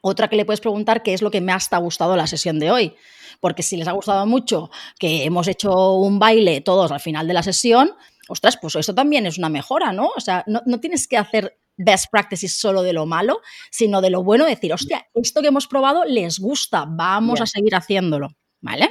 Otra 0.00 0.28
que 0.28 0.36
le 0.36 0.44
puedes 0.44 0.60
preguntar 0.60 1.02
qué 1.02 1.12
es 1.12 1.22
lo 1.22 1.30
que 1.30 1.40
más 1.40 1.68
te 1.68 1.76
ha 1.76 1.80
gustado 1.80 2.16
la 2.16 2.26
sesión 2.26 2.58
de 2.58 2.70
hoy. 2.70 2.94
Porque 3.40 3.62
si 3.62 3.76
les 3.76 3.88
ha 3.88 3.92
gustado 3.92 4.26
mucho 4.26 4.70
que 4.98 5.24
hemos 5.24 5.48
hecho 5.48 5.94
un 5.94 6.18
baile 6.18 6.60
todos 6.60 6.92
al 6.92 7.00
final 7.00 7.26
de 7.26 7.34
la 7.34 7.42
sesión, 7.42 7.92
ostras, 8.28 8.58
pues 8.60 8.76
eso 8.76 8.94
también 8.94 9.26
es 9.26 9.38
una 9.38 9.48
mejora, 9.48 9.92
¿no? 9.92 10.10
O 10.16 10.20
sea, 10.20 10.44
no, 10.46 10.62
no 10.66 10.80
tienes 10.80 11.08
que 11.08 11.16
hacer 11.16 11.58
best 11.78 12.06
practices 12.10 12.52
solo 12.52 12.82
de 12.82 12.92
lo 12.92 13.06
malo, 13.06 13.40
sino 13.70 14.02
de 14.02 14.10
lo 14.10 14.22
bueno, 14.22 14.44
decir, 14.44 14.72
hostia, 14.72 15.06
esto 15.14 15.40
que 15.40 15.48
hemos 15.48 15.66
probado 15.66 16.04
les 16.04 16.38
gusta, 16.38 16.84
vamos 16.86 17.40
a 17.40 17.46
seguir 17.46 17.74
haciéndolo, 17.74 18.36
¿vale? 18.60 18.90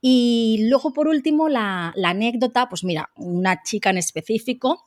Y 0.00 0.66
luego, 0.68 0.92
por 0.92 1.08
último, 1.08 1.48
la, 1.48 1.92
anécdota, 2.04 2.68
pues 2.68 2.84
mira, 2.84 3.10
una 3.16 3.62
chica 3.62 3.90
en 3.90 3.98
específico 3.98 4.84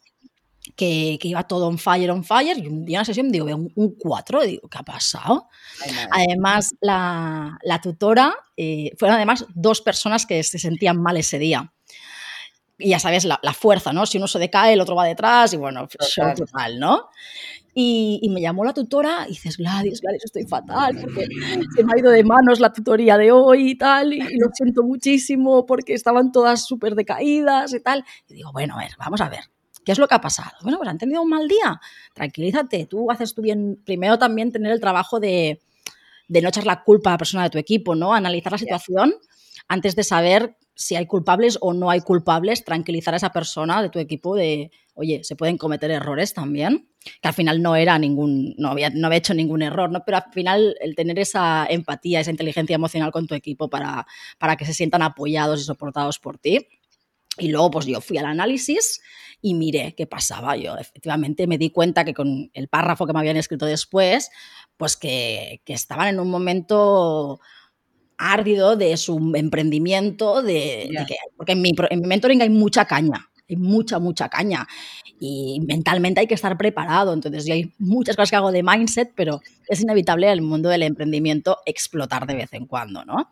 que, 0.76 1.18
iba 1.22 1.44
todo 1.44 1.68
on 1.68 1.80
fire, 1.80 2.12
on 2.12 2.24
fire, 2.24 2.58
y 2.58 2.68
un 2.68 2.86
día 2.86 2.98
en 2.98 3.02
la 3.02 3.06
sesión 3.06 3.32
digo, 3.32 3.48
un 3.48 3.96
4, 3.98 4.42
digo, 4.44 4.70
¿qué 4.70 4.78
ha 4.78 4.84
pasado? 4.84 5.48
además, 6.12 6.76
la, 6.80 7.58
tutora, 7.82 8.34
eh, 8.56 8.92
fueron 8.98 9.18
además 9.18 9.46
dos 9.54 9.82
personas 9.82 10.26
que 10.26 10.42
se 10.44 10.60
sentían 10.60 11.02
mal 11.02 11.18
ese 11.18 11.40
día 11.40 11.74
y 12.80 12.90
ya 12.90 13.00
sabes, 13.00 13.26
la, 13.26 13.54
fuerza, 13.54 13.92
¿no? 13.92 14.06
Si 14.06 14.18
uno 14.18 14.28
se 14.28 14.40
decae, 14.40 14.74
el 14.74 14.82
otro 14.82 14.96
va 14.96 15.06
detrás 15.06 15.54
y 15.54 15.58
bueno, 15.58 15.88
show 16.00 16.34
total, 16.34 16.80
¿no? 16.80 17.10
Y, 17.74 18.28
me 18.32 18.42
llamó 18.42 18.64
la 18.64 18.74
tutora 18.74 19.26
y 19.28 19.32
dices, 19.32 19.58
Gladys, 19.58 20.02
Gladys, 20.02 20.24
estoy 20.26 20.46
fatal 20.46 20.98
porque 21.00 21.28
se 21.76 21.84
me 21.84 21.94
ha 21.94 22.00
ido 22.00 22.10
de 22.10 22.24
manos 22.24 22.60
la 22.60 22.72
tutoría 22.72 23.18
de 23.18 23.32
hoy 23.32 23.72
y 23.72 23.78
tal, 23.78 24.14
y, 24.14 24.20
lo 24.20 24.48
siento 24.54 24.84
muchísimo 24.84 25.66
porque 25.66 25.94
estaban 25.94 26.32
todas 26.32 26.66
súper 26.66 26.96
decaídas 26.96 27.74
y 27.74 27.82
tal. 27.82 28.06
Y 28.30 28.36
digo, 28.36 28.52
bueno, 28.54 28.76
a 28.76 28.80
ver, 28.80 28.92
vamos 28.98 29.20
a 29.20 29.28
ver, 29.28 29.44
¿qué 29.84 29.92
es 29.92 30.00
lo 30.00 30.08
que 30.08 30.16
ha 30.16 30.22
pasado? 30.22 30.52
Bueno, 30.62 30.78
pues 30.78 30.90
han 30.90 30.98
tenido 30.98 31.22
un 31.22 31.30
mal 31.30 31.48
día, 31.48 31.80
tranquilízate, 32.14 32.86
tú 32.86 33.12
haces 33.12 33.36
tú 33.36 33.42
bien, 33.42 33.82
primero 33.86 34.18
también 34.18 34.54
tener 34.54 34.72
el 34.72 34.80
trabajo 34.80 35.20
de, 35.20 35.60
de 36.30 36.42
no 36.42 36.48
echar 36.48 36.66
la 36.66 36.84
culpa 36.84 37.10
a 37.10 37.14
la 37.14 37.18
persona 37.18 37.44
de 37.44 37.50
tu 37.50 37.58
equipo, 37.58 37.94
¿no? 37.94 38.14
Analizar 38.14 38.54
la 38.54 38.58
situación 38.58 39.16
antes 39.68 39.96
de 39.96 40.04
saber 40.04 40.56
si 40.80 40.96
hay 40.96 41.08
culpables 41.08 41.58
o 41.60 41.74
no 41.74 41.90
hay 41.90 42.00
culpables, 42.00 42.64
tranquilizar 42.64 43.14
a 43.14 43.18
esa 43.18 43.34
persona 43.34 43.82
de 43.82 43.90
tu 43.90 44.00
equipo 44.00 44.34
de, 44.34 44.72
oye, 44.94 45.26
se 45.26 45.36
pueden 45.36 45.58
cometer 45.58 45.92
errores 45.92 46.34
también, 46.34 46.90
que 47.22 47.28
al 47.28 47.34
final 47.34 47.62
no 47.62 47.76
era 47.76 48.00
ningún, 48.00 48.56
no 48.58 48.70
había, 48.70 48.90
no 48.90 49.08
había 49.08 49.18
hecho 49.18 49.34
ningún 49.34 49.62
error, 49.62 49.92
¿no? 49.92 50.06
Pero 50.06 50.20
al 50.20 50.32
final 50.32 50.78
el 50.80 50.96
tener 50.96 51.20
esa 51.20 51.68
empatía, 51.70 52.22
esa 52.22 52.32
inteligencia 52.32 52.76
emocional 52.76 53.12
con 53.12 53.28
tu 53.28 53.36
equipo 53.36 53.70
para, 53.70 54.08
para 54.38 54.56
que 54.56 54.64
se 54.64 54.74
sientan 54.74 55.02
apoyados 55.02 55.60
y 55.60 55.66
soportados 55.66 56.18
por 56.18 56.38
ti. 56.38 56.66
Y 57.38 57.50
luego, 57.50 57.72
pues 57.72 57.86
yo 57.86 58.00
fui 58.00 58.18
al 58.18 58.28
análisis 58.28 59.02
y 59.42 59.56
miré 59.56 59.96
qué 59.96 60.08
pasaba. 60.08 60.56
Yo 60.56 60.78
efectivamente 60.78 61.46
me 61.46 61.58
di 61.58 61.72
cuenta 61.72 62.06
que 62.06 62.14
con 62.14 62.52
el 62.54 62.70
párrafo 62.70 63.06
que 63.06 63.12
me 63.12 63.20
habían 63.20 63.36
escrito 63.38 63.66
después, 63.66 64.32
pues 64.78 64.96
que, 64.96 65.62
que 65.66 65.74
estaban 65.74 66.08
en 66.08 66.22
un 66.22 66.30
momento 66.30 67.42
árdido 68.20 68.76
de 68.76 68.96
su 68.98 69.32
emprendimiento, 69.34 70.44
de, 70.44 70.90
que, 71.08 71.16
porque 71.36 71.54
en 71.54 71.62
mi, 71.62 71.72
en 71.90 72.02
mi 72.02 72.08
mentoring 72.08 72.42
hay 72.42 72.50
mucha 72.50 72.86
caña, 72.86 73.32
hay 73.50 73.56
mucha, 73.56 73.98
mucha 73.98 74.28
caña. 74.30 74.68
Y 75.20 75.60
mentalmente 75.68 76.22
hay 76.22 76.28
que 76.28 76.36
estar 76.36 76.58
preparado. 76.58 77.14
Entonces, 77.14 77.46
yo 77.46 77.54
hay 77.54 77.74
muchas 77.78 78.16
cosas 78.16 78.30
que 78.30 78.36
hago 78.38 78.52
de 78.52 78.64
mindset, 78.64 79.12
pero 79.16 79.42
es 79.68 79.82
inevitable 79.82 80.28
en 80.28 80.34
el 80.34 80.42
mundo 80.42 80.70
del 80.70 80.84
emprendimiento 80.84 81.58
explotar 81.66 82.26
de 82.26 82.36
vez 82.36 82.54
en 82.54 82.66
cuando, 82.66 83.04
¿no? 83.04 83.30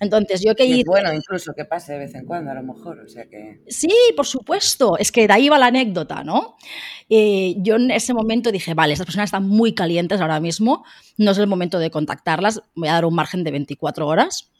Entonces, 0.00 0.42
yo 0.44 0.54
que 0.54 0.64
hice... 0.64 0.84
bueno, 0.86 1.12
incluso 1.12 1.52
que 1.54 1.64
pase 1.64 1.92
de 1.92 1.98
vez 1.98 2.14
en 2.14 2.24
cuando, 2.24 2.50
a 2.50 2.54
lo 2.54 2.62
mejor, 2.62 3.00
o 3.00 3.08
sea 3.08 3.26
que... 3.26 3.60
Sí, 3.68 3.92
por 4.16 4.26
supuesto, 4.26 4.96
es 4.98 5.12
que 5.12 5.26
de 5.26 5.32
ahí 5.32 5.48
va 5.48 5.58
la 5.58 5.66
anécdota, 5.66 6.24
¿no? 6.24 6.56
Eh, 7.10 7.56
yo 7.58 7.76
en 7.76 7.90
ese 7.90 8.14
momento 8.14 8.50
dije, 8.50 8.74
vale, 8.74 8.92
estas 8.92 9.06
personas 9.06 9.28
están 9.28 9.48
muy 9.48 9.74
calientes 9.74 10.20
ahora 10.20 10.40
mismo, 10.40 10.84
no 11.16 11.30
es 11.30 11.38
el 11.38 11.46
momento 11.46 11.78
de 11.78 11.90
contactarlas, 11.90 12.62
voy 12.74 12.88
a 12.88 12.94
dar 12.94 13.04
un 13.04 13.14
margen 13.14 13.44
de 13.44 13.50
24 13.50 14.06
horas. 14.06 14.50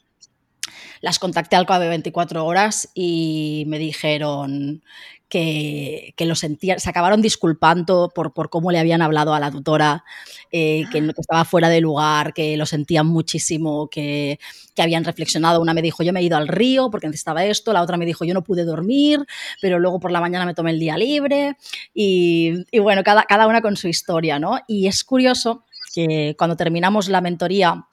Las 1.01 1.19
contacté 1.19 1.55
al 1.55 1.65
cabo 1.65 1.81
de 1.81 1.89
24 1.89 2.45
horas 2.45 2.89
y 2.93 3.63
me 3.67 3.79
dijeron 3.79 4.81
que, 5.29 6.13
lo 6.19 6.35
sentían, 6.35 6.79
se 6.79 6.89
acabaron 6.89 7.21
disculpando 7.21 8.11
por, 8.13 8.33
por, 8.33 8.49
cómo 8.49 8.71
le 8.71 8.79
habían 8.79 9.01
hablado 9.01 9.33
a 9.33 9.39
la 9.39 9.51
tutora, 9.51 10.03
eh, 10.51 10.85
que, 10.91 10.97
estaba 11.15 11.45
fuera 11.45 11.69
de 11.69 11.81
lugar, 11.81 12.33
que 12.33 12.57
lo 12.57 12.65
sentían 12.65 13.05
muchísimo, 13.05 13.87
que, 13.89 14.39
habían 14.77 15.03
reflexionado. 15.03 15.61
Una 15.61 15.73
me 15.73 15.81
dijo, 15.81 16.03
yo 16.03 16.13
me 16.13 16.21
he 16.21 16.23
ido 16.23 16.37
al 16.37 16.47
río 16.47 16.89
porque 16.89 17.07
necesitaba 17.07 17.43
esto, 17.43 17.73
la 17.73 17.81
otra 17.81 17.97
me 17.97 18.05
dijo, 18.05 18.23
yo 18.23 18.33
no 18.33 18.45
pude 18.45 18.63
dormir, 18.63 19.19
pero 19.61 19.77
luego 19.77 19.99
por 19.99 20.09
la 20.09 20.21
mañana 20.21 20.45
me 20.45 20.53
tomé 20.53 20.71
el 20.71 20.79
día 20.79 20.97
libre. 20.97 21.57
Y, 21.93 22.65
y 22.71 22.79
bueno, 22.79 23.03
cada, 23.03 23.23
cada 23.23 23.45
una 23.47 23.61
con 23.61 23.75
su 23.75 23.89
historia, 23.89 24.39
¿no? 24.39 24.57
Y 24.67 24.87
es 24.87 25.03
curioso 25.03 25.65
que 25.93 26.35
cuando 26.37 26.55
terminamos 26.55 27.09
la 27.09 27.19
mentoría 27.19 27.88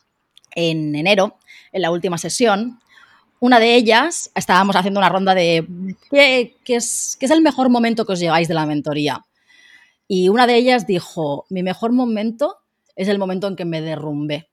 en 0.57 0.97
enero, 0.97 1.39
en 1.71 1.83
la 1.83 1.93
última 1.93 2.19
sesión, 2.19 2.81
una 3.39 3.61
de 3.61 3.77
ellas, 3.77 4.33
estábamos 4.35 4.75
haciendo 4.75 4.99
una 4.99 5.09
ronda 5.09 5.35
de 5.35 5.65
¿qué, 6.11 6.57
es, 6.67 7.17
es, 7.21 7.31
el 7.31 7.43
mejor 7.43 7.69
momento 7.69 8.05
que 8.05 8.15
os 8.15 8.19
lleváis 8.19 8.49
de 8.49 8.55
la 8.55 8.67
mentoría. 8.67 9.25
Y 10.09 10.29
una 10.29 10.49
de 10.49 10.57
ellas 10.57 10.87
dijo, 10.87 11.47
mi 11.51 11.63
mejor 11.63 11.93
momento 11.93 12.57
es 12.97 13.07
el 13.09 13.19
momento 13.19 13.47
en 13.47 13.55
que 13.55 13.65
me 13.65 13.81
derrumbé. 13.81 14.49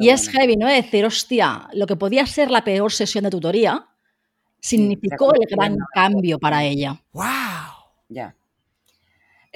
Y 0.00 0.10
es 0.10 0.28
heavy, 0.28 0.56
¿no? 0.56 0.68
Decir, 0.68 1.04
hostia, 1.04 1.68
lo 1.72 1.86
que 1.86 1.96
podía 1.96 2.24
ser 2.24 2.50
la 2.50 2.62
peor 2.62 2.92
sesión 2.92 3.24
de 3.24 3.30
tutoría 3.30 3.88
significó 4.60 5.34
el 5.34 5.44
gran 5.50 5.76
cambio 5.92 6.38
para 6.38 6.64
ella. 6.64 7.02
¡Wow! 7.12 7.24
Ya. 8.08 8.34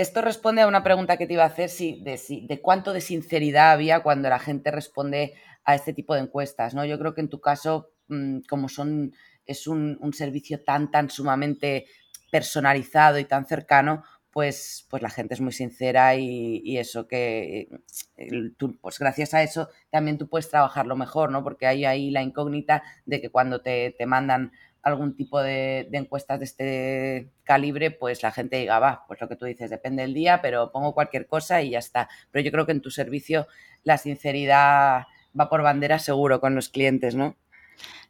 Esto 0.02 0.20
responde 0.20 0.62
a 0.62 0.66
una 0.66 0.82
pregunta 0.82 1.16
que 1.16 1.28
te 1.28 1.34
iba 1.34 1.44
a 1.44 1.46
hacer, 1.46 1.70
de, 1.70 2.60
cuánto 2.60 2.92
de 2.92 3.00
sinceridad 3.00 3.70
había 3.70 4.02
cuando 4.02 4.28
la 4.28 4.40
gente 4.40 4.72
responde 4.72 5.34
a 5.62 5.76
este 5.76 5.92
tipo 5.92 6.12
de 6.16 6.22
encuestas, 6.22 6.74
¿no? 6.74 6.84
Yo 6.84 6.98
creo 6.98 7.14
que 7.14 7.20
en 7.20 7.28
tu 7.28 7.40
caso, 7.40 7.92
mm, 8.08 8.40
como 8.48 8.68
son, 8.68 9.12
es 9.46 9.68
un, 9.68 9.96
servicio 10.12 10.64
tan, 10.64 10.90
tan 10.90 11.08
sumamente 11.08 11.86
personalizado 12.32 13.20
y 13.20 13.26
tan 13.26 13.46
cercano, 13.46 14.02
pues, 14.32 14.88
pues 14.90 15.02
la 15.02 15.10
gente 15.10 15.34
es 15.34 15.40
muy 15.40 15.52
sincera 15.52 16.16
y, 16.16 16.76
eso 16.78 17.06
que 17.06 17.68
tú, 18.58 18.76
pues 18.80 18.98
gracias 18.98 19.34
a 19.34 19.42
eso 19.44 19.68
también 19.90 20.18
tú 20.18 20.28
puedes 20.28 20.50
trabajarlo 20.50 20.96
mejor, 20.96 21.30
¿no? 21.30 21.44
Porque 21.44 21.68
hay 21.68 21.84
ahí 21.84 22.10
la 22.10 22.22
incógnita 22.22 22.82
de 23.06 23.20
que 23.20 23.30
cuando 23.30 23.62
te, 23.62 23.94
mandan 24.04 24.50
algún 24.82 25.16
tipo 25.16 25.40
de, 25.40 25.88
de, 25.90 25.98
encuestas 25.98 26.38
de 26.40 26.44
este 26.44 27.30
calibre, 27.44 27.90
pues 27.90 28.22
la 28.22 28.32
gente 28.32 28.56
diga, 28.56 28.78
va, 28.78 29.04
pues 29.06 29.20
lo 29.20 29.28
que 29.28 29.36
tú 29.36 29.44
dices, 29.44 29.70
depende 29.70 30.02
del 30.02 30.14
día, 30.14 30.40
pero 30.42 30.72
pongo 30.72 30.94
cualquier 30.94 31.26
cosa 31.26 31.62
y 31.62 31.70
ya 31.70 31.78
está. 31.78 32.08
Pero 32.30 32.44
yo 32.44 32.50
creo 32.50 32.66
que 32.66 32.72
en 32.72 32.82
tu 32.82 32.90
servicio 32.90 33.46
la 33.84 33.98
sinceridad 33.98 35.04
va 35.38 35.48
por 35.48 35.62
bandera 35.62 35.98
seguro 35.98 36.40
con 36.40 36.54
los 36.54 36.68
clientes, 36.68 37.14
¿no? 37.14 37.36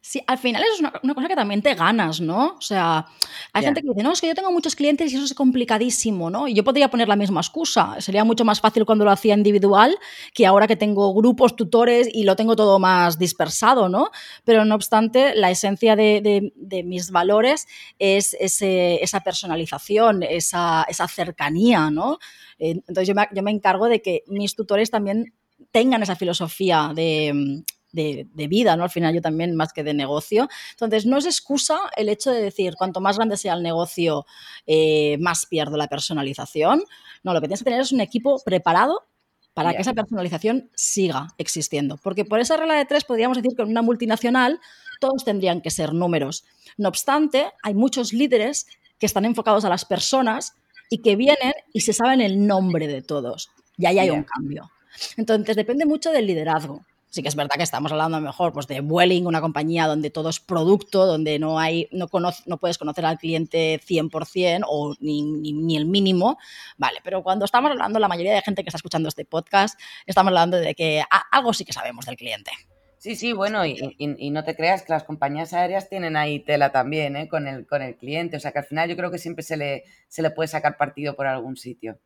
Sí, 0.05 0.21
al 0.27 0.37
final 0.37 0.61
es 0.61 0.81
una, 0.81 0.91
cosa 1.15 1.29
que 1.29 1.35
también 1.35 1.61
te 1.61 1.75
ganas, 1.75 2.19
¿no? 2.19 2.55
O 2.57 2.61
sea, 2.61 3.07
hay 3.53 3.63
gente 3.63 3.81
que 3.81 3.87
dice, 3.87 4.03
no, 4.03 4.11
es 4.11 4.19
que 4.19 4.27
yo 4.27 4.35
tengo 4.35 4.51
muchos 4.51 4.75
clientes 4.75 5.09
y 5.09 5.15
eso 5.15 5.23
es 5.23 5.33
complicadísimo, 5.33 6.29
¿no? 6.29 6.45
Y 6.45 6.53
yo 6.53 6.65
podría 6.65 6.89
poner 6.89 7.07
la 7.07 7.15
misma 7.15 7.39
excusa. 7.39 7.95
Sería 8.01 8.25
mucho 8.25 8.43
más 8.43 8.59
fácil 8.59 8.85
cuando 8.85 9.05
lo 9.05 9.11
hacía 9.11 9.33
individual 9.33 9.97
que 10.33 10.45
ahora 10.45 10.67
que 10.67 10.75
tengo 10.75 11.13
grupos, 11.13 11.55
tutores 11.55 12.09
y 12.13 12.25
lo 12.25 12.35
tengo 12.35 12.57
todo 12.57 12.79
más 12.79 13.17
dispersado, 13.17 13.87
¿no? 13.87 14.11
Pero 14.43 14.65
no 14.65 14.75
obstante, 14.75 15.35
la 15.35 15.49
esencia 15.51 15.95
de, 15.95 16.51
mis 16.83 17.09
valores 17.09 17.65
es 17.97 18.35
esa 18.41 19.21
personalización, 19.21 20.23
esa, 20.23 20.85
cercanía, 21.07 21.89
¿no? 21.89 22.19
Eh, 22.59 22.71
entonces 22.71 23.07
yo 23.07 23.15
me, 23.15 23.29
yo 23.33 23.41
me 23.41 23.51
encargo 23.51 23.87
de 23.87 24.01
que 24.01 24.25
mis 24.27 24.53
tutores 24.53 24.91
también 24.91 25.33
tengan 25.71 26.03
esa 26.03 26.17
filosofía 26.17 26.91
de, 26.93 27.63
vida, 27.93 28.75
¿no? 28.75 28.83
Al 28.83 28.89
final 28.89 29.13
yo 29.13 29.21
también 29.21 29.55
más 29.55 29.71
que 29.71 29.83
de 29.83 29.93
negocio. 29.93 30.49
Entonces, 30.71 31.05
no 31.05 31.17
es 31.17 31.25
excusa 31.25 31.79
el 31.95 32.09
hecho 32.09 32.31
de 32.31 32.41
decir, 32.41 32.75
cuanto 32.75 32.99
más 33.01 33.17
grande 33.17 33.37
sea 33.37 33.53
el 33.53 33.63
negocio, 33.63 34.25
eh, 34.65 35.17
más 35.19 35.45
pierdo 35.45 35.77
la 35.77 35.87
personalización. 35.87 36.83
No, 37.23 37.33
lo 37.33 37.41
que 37.41 37.47
tienes 37.47 37.59
que 37.59 37.65
tener 37.65 37.81
es 37.81 37.91
un 37.91 38.01
equipo 38.01 38.41
preparado 38.43 39.07
para 39.53 39.73
que 39.73 39.81
esa 39.81 39.93
personalización 39.93 40.69
siga 40.75 41.27
existiendo. 41.37 41.97
Porque 41.97 42.25
por 42.25 42.39
esa 42.39 42.57
regla 42.57 42.75
de 42.75 42.85
tres 42.85 43.03
podríamos 43.03 43.37
decir 43.37 43.55
que 43.55 43.61
en 43.61 43.69
una 43.69 43.83
multinacional 43.83 44.59
todos 44.99 45.23
tendrían 45.23 45.61
que 45.61 45.69
ser 45.69 45.93
números. 45.93 46.43
No 46.77 46.89
obstante, 46.89 47.51
hay 47.61 47.73
muchos 47.73 48.13
líderes 48.13 48.67
que 48.97 49.05
están 49.05 49.25
enfocados 49.25 49.63
a 49.65 49.69
las 49.69 49.85
personas 49.85 50.55
y 50.89 50.99
que 50.99 51.15
vienen 51.15 51.53
y 51.71 51.81
se 51.81 51.93
saben 51.93 52.21
el 52.21 52.47
nombre 52.47 52.87
de 52.87 53.01
todos. 53.01 53.51
Y 53.77 53.85
ahí 53.85 53.99
hay 53.99 54.09
un 54.09 54.23
cambio. 54.23 54.71
Entonces, 55.17 55.55
depende 55.55 55.85
mucho 55.85 56.11
del 56.11 56.27
liderazgo. 56.27 56.85
Sí 57.13 57.21
que 57.21 57.29
es 57.29 57.35
verdad 57.35 57.57
que 57.57 57.63
estamos 57.63 57.91
hablando 57.91 58.17
a 58.17 58.19
lo 58.19 58.25
mejor 58.25 58.53
pues, 58.53 58.65
de 58.65 58.81
Vueling, 58.81 59.27
una 59.27 59.39
compañía 59.39 59.85
donde 59.85 60.09
todo 60.09 60.29
es 60.29 60.39
producto, 60.39 61.05
donde 61.05 61.37
no, 61.37 61.59
hay, 61.59 61.87
no, 61.91 62.09
no 62.47 62.57
puedes 62.57 62.79
conocer 62.79 63.05
al 63.05 63.19
cliente 63.19 63.79
100% 63.79 64.63
o 64.67 64.95
ni, 64.99 65.21
ni, 65.21 65.77
el 65.77 65.85
mínimo, 65.85 66.39
vale, 66.75 67.01
pero 67.03 67.21
cuando 67.21 67.45
estamos 67.45 67.69
hablando, 67.69 67.99
la 67.99 68.07
mayoría 68.07 68.33
de 68.33 68.41
gente 68.41 68.63
que 68.63 68.69
está 68.69 68.77
escuchando 68.77 69.09
este 69.09 69.25
podcast, 69.25 69.79
estamos 70.07 70.29
hablando 70.29 70.57
de 70.57 70.73
que 70.73 71.03
algo 71.29 71.53
sí 71.53 71.65
que 71.65 71.71
sabemos 71.71 72.07
del 72.07 72.15
cliente. 72.15 72.49
Sí, 72.97 73.15
sí, 73.15 73.31
bueno, 73.31 73.63
y, 73.63 73.95
y, 73.99 74.31
no 74.31 74.43
te 74.43 74.55
creas 74.55 74.81
que 74.81 74.93
las 74.93 75.03
compañías 75.03 75.53
aéreas 75.53 75.89
tienen 75.89 76.17
ahí 76.17 76.39
tela 76.39 76.71
también 76.71 77.15
¿eh? 77.15 77.27
con, 77.27 77.47
el, 77.47 77.67
con 77.67 77.83
el 77.83 77.95
cliente, 77.95 78.37
o 78.37 78.39
sea 78.39 78.51
que 78.51 78.57
al 78.59 78.65
final 78.65 78.89
yo 78.89 78.97
creo 78.97 79.11
que 79.11 79.19
siempre 79.19 79.43
se 79.43 79.55
le, 79.55 79.83
se 80.07 80.23
le 80.23 80.31
puede 80.31 80.47
sacar 80.47 80.77
partido 80.77 81.15
por 81.15 81.27
algún 81.27 81.57
sitio. 81.57 81.99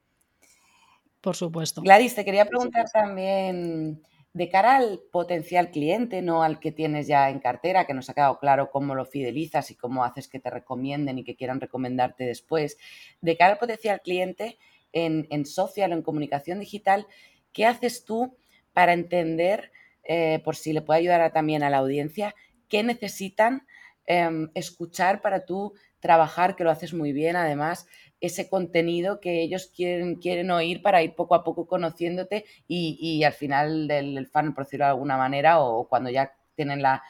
Por 1.22 1.38
supuesto. 1.38 1.82
Gladys, 1.82 2.14
te 2.14 2.26
quería 2.26 2.44
preguntar 2.44 2.90
también 2.92 4.02
de 4.38 4.50
cara 4.50 4.78
al 4.78 5.00
potencial 5.12 5.72
cliente, 5.72 6.22
no 6.22 6.44
al 6.44 6.60
que 6.60 6.72
tienes 6.72 7.08
ya 7.08 7.32
en 7.32 7.40
cartera, 7.40 7.88
que 7.88 7.96
nos 7.96 8.08
ha 8.08 8.14
quedado 8.14 8.38
claro 8.38 8.70
cómo 8.70 8.94
lo 8.94 9.04
fidelizas 9.04 9.72
y 9.72 9.76
cómo 9.76 10.04
haces 10.04 10.28
que 10.28 10.40
te 10.40 10.52
recomienden 10.52 11.18
y 11.18 11.24
que 11.24 11.36
quieran 11.36 11.60
recomendarte 11.60 12.24
después, 12.24 12.78
de 13.20 13.36
cara 13.36 13.54
al 13.54 13.58
potencial 13.58 14.00
cliente 14.00 14.60
en, 14.94 15.44
social 15.48 15.92
o 15.92 15.96
en 15.96 16.04
comunicación 16.04 16.60
digital, 16.60 17.08
¿qué 17.52 17.66
haces 17.66 18.06
tú 18.06 18.38
para 18.74 18.94
entender, 18.94 19.72
eh, 20.04 20.40
por 20.44 20.56
si 20.56 20.72
le 20.72 20.84
puede 20.84 21.00
ayudar 21.00 21.34
también 21.34 21.64
a 21.64 21.72
la 21.72 21.80
audiencia, 21.80 22.36
qué 22.70 22.84
necesitan 22.84 23.66
em, 24.06 24.52
escuchar 24.54 25.22
para 25.24 25.46
tú 25.46 25.74
trabajar, 26.00 26.56
que 26.56 26.64
lo 26.64 26.70
haces 26.70 26.94
muy 26.94 27.12
bien 27.12 27.36
además, 27.36 27.88
ese 28.20 28.50
contenido 28.50 29.20
que 29.20 29.42
ellos 29.42 29.72
quieren, 29.76 30.16
quieren 30.16 30.52
oír 30.52 30.82
para 30.82 31.04
ir 31.04 31.16
poco 31.16 31.36
a 31.36 31.44
poco 31.44 31.68
conociéndote 31.68 32.46
y, 32.68 33.24
al 33.24 33.34
final 33.34 33.88
del, 33.88 34.28
fan, 34.28 34.54
por 34.54 34.66
decirlo 34.66 34.86
de 34.86 34.92
alguna 34.92 35.18
manera, 35.18 35.60
o 35.60 35.88
cuando 35.88 36.10
ya 36.10 36.34
tienen 36.56 36.82
la, 36.82 37.04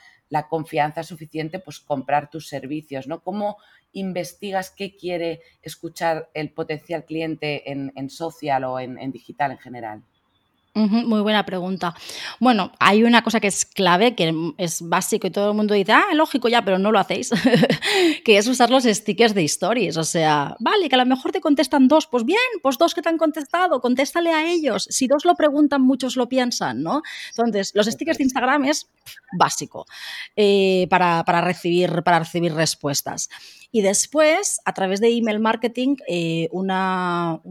confianza 0.50 1.04
suficiente, 1.04 1.60
pues 1.60 1.80
comprar 1.80 2.30
tus 2.30 2.50
servicios, 2.50 3.08
¿no? 3.08 3.24
¿Cómo 3.24 3.58
investigas 3.94 4.70
qué 4.70 4.96
quiere 4.98 5.42
escuchar 5.62 6.30
el 6.34 6.52
potencial 6.52 7.06
cliente 7.06 7.72
en, 7.72 8.10
social 8.10 8.66
o 8.66 8.80
en 8.80 9.12
digital 9.12 9.52
en 9.52 9.58
general? 9.58 10.04
Muy 10.78 11.22
buena 11.22 11.46
pregunta. 11.46 11.96
Bueno, 12.40 12.72
hay 12.80 13.04
una 13.04 13.24
cosa 13.24 13.40
que 13.40 13.48
es 13.48 13.66
clave, 13.66 14.16
que 14.16 14.34
es 14.58 14.88
básico 14.88 15.28
y 15.28 15.32
todo 15.32 15.52
el 15.52 15.58
mundo 15.58 15.74
dice, 15.74 15.92
ah, 15.92 16.14
lógico 16.14 16.48
ya, 16.48 16.64
pero 16.64 16.78
no 16.78 16.92
lo 16.92 17.00
hacéis, 17.00 17.32
que 18.26 18.38
es 18.38 18.48
usar 18.48 18.70
los 18.70 18.84
stickers 18.84 19.34
de 19.34 19.44
stories. 19.46 19.98
O 19.98 20.04
sea, 20.04 20.56
vale, 20.60 20.90
que 20.90 20.96
a 20.96 21.00
lo 21.00 21.06
mejor 21.06 21.32
te 21.32 21.42
contestan 21.42 21.88
dos, 21.88 22.08
pues 22.08 22.24
bien, 22.24 22.40
pues 22.62 22.78
dos 22.78 22.94
que 22.94 23.02
te 23.02 23.10
han 23.10 23.18
contestado, 23.18 23.82
contéstale 23.82 24.32
a 24.32 24.46
ellos. 24.46 24.88
Si 24.90 25.08
dos 25.08 25.26
lo 25.26 25.36
preguntan, 25.36 25.82
muchos 25.82 26.16
lo 26.16 26.30
piensan, 26.30 26.84
¿no? 26.84 27.02
Entonces, 27.30 27.72
los 27.74 27.88
stickers 27.88 28.18
de 28.18 28.26
Instagram 28.26 28.66
es 28.66 28.88
básico 29.38 29.86
eh, 30.36 30.88
para, 30.90 31.24
recibir, 31.42 32.04
para 32.04 32.20
recibir 32.20 32.54
respuestas. 32.54 33.30
Y 33.72 33.82
después, 33.82 34.60
a 34.66 34.74
través 34.74 35.02
de 35.02 35.10
email 35.10 35.40
marketing, 35.40 35.98
eh, 36.08 36.48
una 36.52 37.42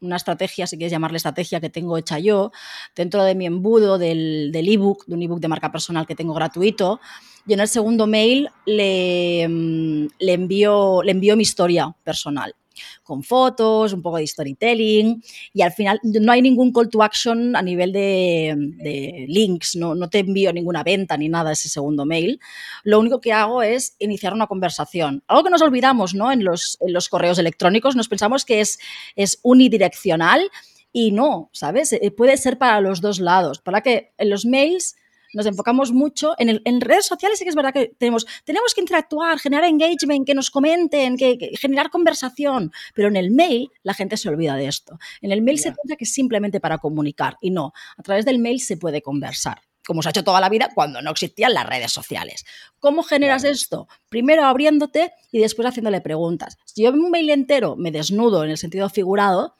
una 0.00 0.16
estrategia, 0.16 0.66
si 0.66 0.76
quieres 0.76 0.92
llamarle 0.92 1.18
estrategia, 1.18 1.60
que 1.60 1.70
tengo 1.70 1.96
hecha 1.98 2.18
yo, 2.18 2.52
dentro 2.96 3.22
de 3.22 3.34
mi 3.34 3.46
embudo 3.46 3.98
del, 3.98 4.50
del 4.52 4.68
ebook, 4.68 5.04
de 5.06 5.14
un 5.14 5.22
ebook 5.22 5.40
de 5.40 5.48
marca 5.48 5.70
personal 5.70 6.06
que 6.06 6.14
tengo 6.14 6.34
gratuito, 6.34 7.00
yo 7.46 7.54
en 7.54 7.60
el 7.60 7.68
segundo 7.68 8.06
mail 8.06 8.48
le, 8.66 9.46
mm, 9.48 10.06
le, 10.18 10.32
envío, 10.32 11.02
le 11.02 11.12
envío 11.12 11.36
mi 11.36 11.42
historia 11.42 11.94
personal 12.04 12.54
con 13.02 13.22
fotos, 13.22 13.92
un 13.92 14.02
poco 14.02 14.18
de 14.18 14.26
storytelling 14.26 15.22
y 15.52 15.62
al 15.62 15.72
final 15.72 16.00
no 16.02 16.32
hay 16.32 16.42
ningún 16.42 16.72
call 16.72 16.88
to 16.88 17.02
action 17.02 17.56
a 17.56 17.62
nivel 17.62 17.92
de, 17.92 19.26
links, 19.28 19.76
no, 19.76 19.94
no, 19.94 20.08
te 20.08 20.20
envío 20.20 20.52
ninguna 20.52 20.82
venta 20.82 21.16
ni 21.16 21.28
nada 21.28 21.52
ese 21.52 21.68
segundo 21.68 22.04
mail. 22.04 22.40
Lo 22.84 22.98
único 22.98 23.20
que 23.20 23.32
hago 23.32 23.62
es 23.62 23.96
iniciar 23.98 24.34
una 24.34 24.46
conversación. 24.46 25.22
Algo 25.26 25.44
que 25.44 25.50
nos 25.50 25.62
olvidamos 25.62 26.14
¿no? 26.14 26.32
en, 26.32 26.44
los, 26.44 26.76
en 26.80 26.92
los 26.92 27.08
correos 27.08 27.38
electrónicos, 27.38 27.96
nos 27.96 28.08
pensamos 28.08 28.44
que 28.44 28.60
es, 28.60 28.78
es 29.16 29.38
unidireccional 29.42 30.50
y 30.92 31.12
no, 31.12 31.50
¿sabes? 31.52 31.92
Eh, 31.92 32.10
puede 32.10 32.36
ser 32.36 32.58
para 32.58 32.80
los 32.80 33.00
dos 33.00 33.20
lados. 33.20 33.60
Para 33.60 33.80
que 33.80 34.12
en 34.18 34.30
los 34.30 34.44
mails 34.44 34.96
nos 35.32 35.46
enfocamos 35.46 35.92
mucho 35.92 36.34
en, 36.38 36.48
el, 36.48 36.62
en 36.64 36.80
redes 36.80 37.06
sociales, 37.06 37.38
sí 37.38 37.44
que 37.44 37.50
es 37.50 37.56
verdad 37.56 37.72
que 37.72 37.92
tenemos, 37.98 38.26
tenemos 38.44 38.74
que 38.74 38.80
interactuar, 38.80 39.38
generar 39.38 39.64
engagement, 39.64 40.26
que 40.26 40.34
nos 40.34 40.50
comenten, 40.50 41.16
que, 41.16 41.52
generar 41.58 41.90
conversación, 41.90 42.72
pero 42.94 43.08
en 43.08 43.16
el 43.16 43.30
mail 43.30 43.70
la 43.82 43.94
gente 43.94 44.16
se 44.16 44.28
olvida 44.28 44.56
de 44.56 44.66
esto. 44.66 44.98
En 45.20 45.32
el 45.32 45.42
mail 45.42 45.58
se 45.58 45.72
piensa 45.72 45.96
que 45.96 46.04
es 46.04 46.12
simplemente 46.12 46.60
para 46.60 46.78
comunicar 46.78 47.36
y 47.40 47.50
no, 47.50 47.72
a 47.96 48.02
través 48.02 48.24
del 48.24 48.38
mail 48.38 48.60
se 48.60 48.76
puede 48.76 49.02
conversar 49.02 49.62
como 49.86 50.02
se 50.02 50.08
ha 50.08 50.10
hecho 50.10 50.22
toda 50.22 50.40
la 50.40 50.48
vida 50.48 50.70
cuando 50.72 51.02
no 51.02 51.10
existían 51.10 51.52
las 51.52 51.66
redes 51.66 51.90
sociales. 51.90 52.44
¿Cómo 52.78 53.02
generas 53.02 53.42
esto? 53.42 53.88
Primero 54.08 54.44
abriéndote 54.44 55.12
y 55.32 55.40
después 55.40 55.66
haciéndole 55.66 56.00
preguntas. 56.00 56.58
Si 56.64 56.84
yo 56.84 56.90
en 56.90 57.00
un 57.00 57.10
mail 57.10 57.28
entero 57.30 57.74
me 57.76 57.90
desnudo 57.90 58.44
en 58.44 58.50
el 58.50 58.58
sentido 58.58 58.88
figurado, 58.88 59.56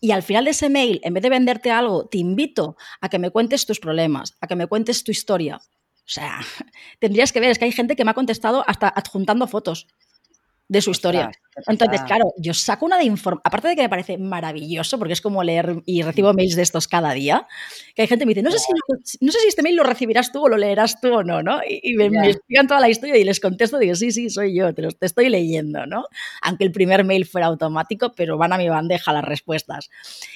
y 0.00 0.10
al 0.10 0.22
final 0.22 0.44
de 0.44 0.50
ese 0.50 0.68
mail, 0.68 1.00
en 1.02 1.14
vez 1.14 1.22
de 1.22 1.30
venderte 1.30 1.70
algo, 1.70 2.06
te 2.06 2.18
invito 2.18 2.76
a 3.00 3.08
que 3.08 3.18
me 3.18 3.30
cuentes 3.30 3.66
tus 3.66 3.80
problemas, 3.80 4.36
a 4.40 4.46
que 4.46 4.56
me 4.56 4.66
cuentes 4.66 5.04
tu 5.04 5.10
historia. 5.10 5.56
O 5.56 6.08
sea, 6.08 6.40
tendrías 7.00 7.32
que 7.32 7.40
ver, 7.40 7.50
es 7.50 7.58
que 7.58 7.64
hay 7.64 7.72
gente 7.72 7.96
que 7.96 8.04
me 8.04 8.10
ha 8.10 8.14
contestado 8.14 8.64
hasta 8.66 8.88
adjuntando 8.88 9.46
fotos 9.46 9.86
de 10.68 10.82
su 10.82 10.90
historia. 10.90 11.30
Entonces, 11.66 12.02
claro, 12.02 12.34
yo 12.36 12.52
saco 12.52 12.84
una 12.84 12.98
de 12.98 13.04
información, 13.04 13.40
aparte 13.44 13.68
de 13.68 13.76
que 13.76 13.82
me 13.82 13.88
parece 13.88 14.18
maravilloso, 14.18 14.98
porque 14.98 15.14
es 15.14 15.22
como 15.22 15.42
leer 15.42 15.82
y 15.86 16.02
recibo 16.02 16.34
mails 16.34 16.54
de 16.54 16.62
estos 16.62 16.86
cada 16.86 17.12
día, 17.12 17.46
que 17.94 18.02
hay 18.02 18.08
gente 18.08 18.22
que 18.22 18.26
me 18.26 18.34
dice, 18.34 18.42
no 18.42 18.50
sé 18.50 18.58
si, 18.58 19.18
no 19.24 19.32
sé 19.32 19.38
si 19.40 19.48
este 19.48 19.62
mail 19.62 19.76
lo 19.76 19.82
recibirás 19.82 20.32
tú 20.32 20.44
o 20.44 20.48
lo 20.48 20.58
leerás 20.58 21.00
tú 21.00 21.14
o 21.14 21.22
no, 21.22 21.42
¿no? 21.42 21.60
Y, 21.66 21.94
me, 21.94 22.06
explican 22.28 22.66
toda 22.66 22.80
la 22.80 22.90
historia 22.90 23.16
y 23.16 23.24
les 23.24 23.40
contesto, 23.40 23.78
digo, 23.78 23.94
sí, 23.94 24.10
sí, 24.10 24.28
soy 24.28 24.54
yo, 24.54 24.74
te, 24.74 24.82
lo, 24.82 24.92
te 24.92 25.06
estoy 25.06 25.30
leyendo, 25.30 25.86
¿no? 25.86 26.04
Aunque 26.42 26.64
el 26.64 26.72
primer 26.72 27.04
mail 27.04 27.24
fuera 27.24 27.46
automático, 27.46 28.12
pero 28.14 28.36
van 28.36 28.52
a 28.52 28.58
mi 28.58 28.68
bandeja 28.68 29.12
las 29.14 29.24
respuestas. 29.24 29.88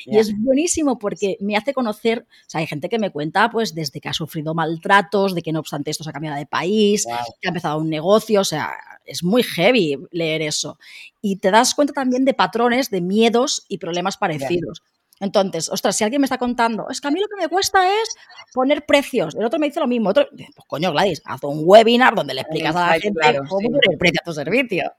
Y 0.06 0.16
es 0.16 0.32
buenísimo 0.38 0.98
porque 0.98 1.36
me 1.40 1.56
hace 1.56 1.74
conocer, 1.74 2.26
o 2.46 2.50
sea, 2.50 2.60
hay 2.60 2.66
gente 2.66 2.88
que 2.88 2.98
me 2.98 3.10
cuenta, 3.10 3.50
pues, 3.50 3.74
desde 3.74 4.00
que 4.00 4.08
ha 4.08 4.14
sufrido 4.14 4.54
maltratos, 4.54 5.34
de 5.34 5.42
que 5.42 5.52
no 5.52 5.60
obstante 5.60 5.90
esto 5.90 6.02
se 6.02 6.10
ha 6.10 6.14
cambiado 6.14 6.38
de 6.38 6.46
país, 6.46 7.04
que 7.40 7.48
ha 7.48 7.50
empezado 7.50 7.78
un 7.78 7.90
negocio, 7.90 8.40
o 8.40 8.44
sea, 8.44 8.72
es 9.10 9.22
muy 9.22 9.42
heavy 9.42 9.96
leer 10.10 10.42
eso 10.42 10.78
y 11.20 11.36
te 11.36 11.50
das 11.50 11.74
cuenta 11.74 11.92
también 11.92 12.24
de 12.24 12.34
patrones, 12.34 12.90
de 12.90 13.00
miedos 13.00 13.64
y 13.68 13.78
problemas 13.78 14.16
parecidos. 14.16 14.82
Entonces, 15.20 15.68
ostras, 15.68 15.96
si 15.96 16.04
alguien 16.04 16.22
me 16.22 16.24
está 16.24 16.38
contando, 16.38 16.88
es 16.88 17.00
que 17.00 17.08
a 17.08 17.10
mí 17.10 17.20
lo 17.20 17.28
que 17.28 17.36
me 17.36 17.48
cuesta 17.48 17.86
es 17.86 18.08
poner 18.54 18.86
precios, 18.86 19.34
el 19.34 19.44
otro 19.44 19.58
me 19.58 19.66
dice 19.66 19.80
lo 19.80 19.86
mismo, 19.86 20.08
otro, 20.08 20.26
pues 20.34 20.66
coño, 20.66 20.92
Gladys, 20.92 21.20
haz 21.26 21.42
un 21.44 21.62
webinar 21.64 22.14
donde 22.14 22.32
le 22.32 22.40
explicas 22.40 22.74
a 22.74 22.86
la 22.86 23.00
gente 23.00 23.20
cómo 23.48 23.68
poner 23.68 23.98
precio 23.98 24.20
a 24.22 24.24
tu 24.24 24.32
servicio. 24.32 24.92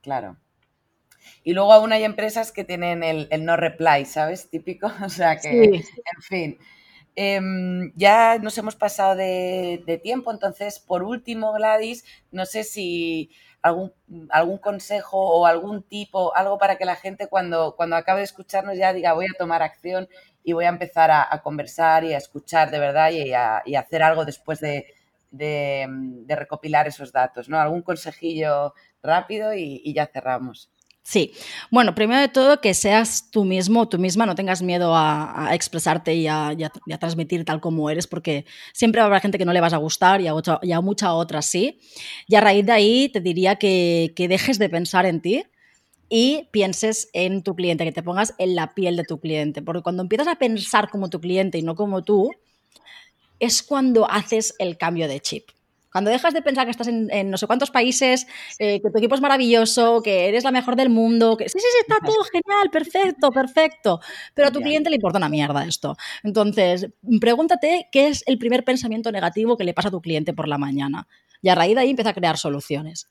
Claro. 0.00 0.36
Y 1.42 1.52
luego 1.52 1.72
aún 1.72 1.92
hay 1.92 2.04
empresas 2.04 2.52
que 2.52 2.64
tienen 2.64 3.02
el, 3.02 3.28
no 3.44 3.56
reply, 3.56 4.04
¿sabes? 4.06 4.48
Típico. 4.48 4.90
O 5.04 5.08
sea 5.08 5.36
que, 5.38 5.64
en 5.64 6.22
fin. 6.22 6.58
Em, 7.16 7.92
ya 7.94 8.38
nos 8.38 8.58
hemos 8.58 8.74
pasado 8.74 9.14
de, 9.14 10.00
tiempo, 10.02 10.32
entonces, 10.32 10.80
por 10.80 11.04
último, 11.04 11.52
Gladys, 11.52 12.04
no 12.32 12.44
sé 12.44 12.64
si 12.64 13.30
algún, 13.62 13.92
algún 14.30 14.58
consejo 14.58 15.18
o 15.18 15.46
algún 15.46 15.82
tipo, 15.84 16.34
algo 16.36 16.58
para 16.58 16.76
que 16.76 16.84
la 16.84 16.96
gente 16.96 17.28
cuando, 17.28 17.76
cuando 17.76 17.96
acabe 17.96 18.20
de 18.20 18.24
escucharnos 18.24 18.76
ya 18.76 18.92
diga 18.92 19.12
voy 19.14 19.26
a 19.26 19.38
tomar 19.38 19.62
acción 19.62 20.08
y 20.42 20.52
voy 20.52 20.64
a 20.66 20.68
empezar 20.68 21.10
a, 21.10 21.40
conversar 21.42 22.04
y 22.04 22.14
a 22.14 22.18
escuchar 22.18 22.70
de 22.70 22.78
verdad 22.80 23.10
y 23.12 23.32
a, 23.32 23.62
hacer 23.78 24.02
algo 24.02 24.24
después 24.24 24.60
de, 24.60 24.86
recopilar 26.28 26.88
esos 26.88 27.12
datos, 27.12 27.48
¿no? 27.48 27.60
Algún 27.60 27.82
consejillo 27.82 28.74
rápido 29.02 29.54
y 29.54 29.92
ya 29.94 30.06
cerramos. 30.06 30.73
Sí, 31.06 31.32
bueno, 31.70 31.94
primero 31.94 32.18
de 32.18 32.28
todo 32.28 32.62
que 32.62 32.72
seas 32.72 33.30
tú 33.30 33.44
mismo 33.44 33.88
tú 33.90 33.98
misma, 33.98 34.24
no 34.24 34.34
tengas 34.34 34.62
miedo 34.62 34.96
a, 34.96 35.50
expresarte 35.52 36.14
y 36.14 36.26
a, 36.28 36.56
transmitir 36.98 37.44
tal 37.44 37.60
como 37.60 37.90
eres, 37.90 38.06
porque 38.06 38.46
siempre 38.72 39.02
habrá 39.02 39.20
gente 39.20 39.36
que 39.36 39.44
no 39.44 39.52
le 39.52 39.60
vas 39.60 39.74
a 39.74 39.76
gustar 39.76 40.22
y 40.22 40.28
a, 40.28 40.80
mucha 40.80 41.12
otra 41.12 41.42
sí. 41.42 41.78
Y 42.26 42.36
a 42.36 42.40
raíz 42.40 42.64
de 42.64 42.72
ahí 42.72 43.08
te 43.10 43.20
diría 43.20 43.56
que 43.56 44.12
dejes 44.16 44.58
de 44.58 44.70
pensar 44.70 45.04
en 45.04 45.20
ti 45.20 45.44
y 46.08 46.48
pienses 46.52 47.10
en 47.12 47.42
tu 47.42 47.54
cliente, 47.54 47.84
que 47.84 47.92
te 47.92 48.02
pongas 48.02 48.34
en 48.38 48.54
la 48.54 48.74
piel 48.74 48.96
de 48.96 49.04
tu 49.04 49.20
cliente, 49.20 49.62
porque 49.62 49.82
cuando 49.82 50.02
empiezas 50.02 50.28
a 50.28 50.36
pensar 50.36 50.88
como 50.88 51.10
tu 51.10 51.20
cliente 51.20 51.58
y 51.58 51.62
no 51.62 51.74
como 51.74 52.02
tú, 52.02 52.30
es 53.40 53.62
cuando 53.62 54.10
haces 54.10 54.54
el 54.58 54.78
cambio 54.78 55.08
de 55.08 55.20
chip. 55.20 55.48
Cuando 55.94 56.10
dejas 56.10 56.34
de 56.34 56.42
pensar 56.42 56.64
que 56.64 56.72
estás 56.72 56.88
en, 56.88 57.30
no 57.30 57.38
sé 57.38 57.46
cuántos 57.46 57.70
países, 57.70 58.26
eh, 58.58 58.82
que 58.82 58.90
tu 58.90 58.98
equipo 58.98 59.14
es 59.14 59.20
maravilloso, 59.20 60.02
que 60.02 60.26
eres 60.28 60.42
la 60.42 60.50
mejor 60.50 60.74
del 60.74 60.90
mundo, 60.90 61.36
que 61.36 61.48
sí, 61.48 61.56
sí, 61.60 61.66
sí, 61.70 61.78
está 61.82 62.04
todo 62.04 62.24
genial, 62.24 62.68
perfecto, 62.72 63.30
perfecto, 63.30 64.00
pero 64.34 64.48
a 64.48 64.50
tu 64.50 64.60
cliente 64.60 64.90
le 64.90 64.96
importa 64.96 65.18
una 65.18 65.28
mierda 65.28 65.64
esto. 65.64 65.96
Entonces, 66.24 66.88
pregúntate 67.20 67.86
qué 67.92 68.08
es 68.08 68.24
el 68.26 68.38
primer 68.38 68.64
pensamiento 68.64 69.12
negativo 69.12 69.56
que 69.56 69.62
le 69.62 69.72
pasa 69.72 69.86
a 69.86 69.92
tu 69.92 70.00
cliente 70.00 70.32
por 70.32 70.48
la 70.48 70.58
mañana. 70.58 71.06
Y 71.40 71.48
a 71.48 71.54
raíz 71.54 71.76
de 71.76 71.82
ahí 71.82 71.90
empieza 71.90 72.10
a 72.10 72.14
crear 72.14 72.38
soluciones. 72.38 73.08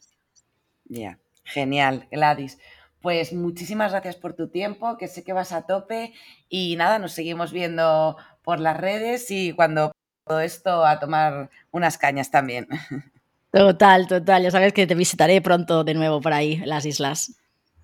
Ya, 0.84 1.20
genial, 1.46 2.10
Gladys. 2.12 2.58
Pues 3.00 3.32
muchísimas 3.32 3.94
gracias 3.94 4.18
por 4.18 4.34
tu 4.34 4.50
tiempo, 4.50 4.98
que 4.98 5.08
sé 5.08 5.24
que 5.24 5.32
vas 5.32 5.54
a 5.54 5.66
tope 5.66 6.12
y 6.50 6.76
nada, 6.76 7.00
nos 7.00 7.14
seguimos 7.14 7.54
viendo 7.54 8.18
por 8.42 8.60
las 8.60 8.76
redes 8.76 9.32
y 9.32 9.54
cuando 9.54 9.94
todo 10.26 10.40
esto 10.40 10.86
a 10.86 11.00
tomar 11.00 11.50
unas 11.72 11.98
cañas 11.98 12.32
también. 12.32 12.68
Total, 13.52 14.08
total. 14.08 14.42
Ya 14.42 14.50
sabes 14.50 14.74
que 14.74 14.88
te 14.88 14.96
visitaré 14.96 15.40
pronto 15.40 15.84
de 15.84 15.94
nuevo 15.94 16.20
por 16.22 16.34
ahí, 16.34 16.54
en 16.54 16.70
las 16.70 16.88
islas. 16.88 17.34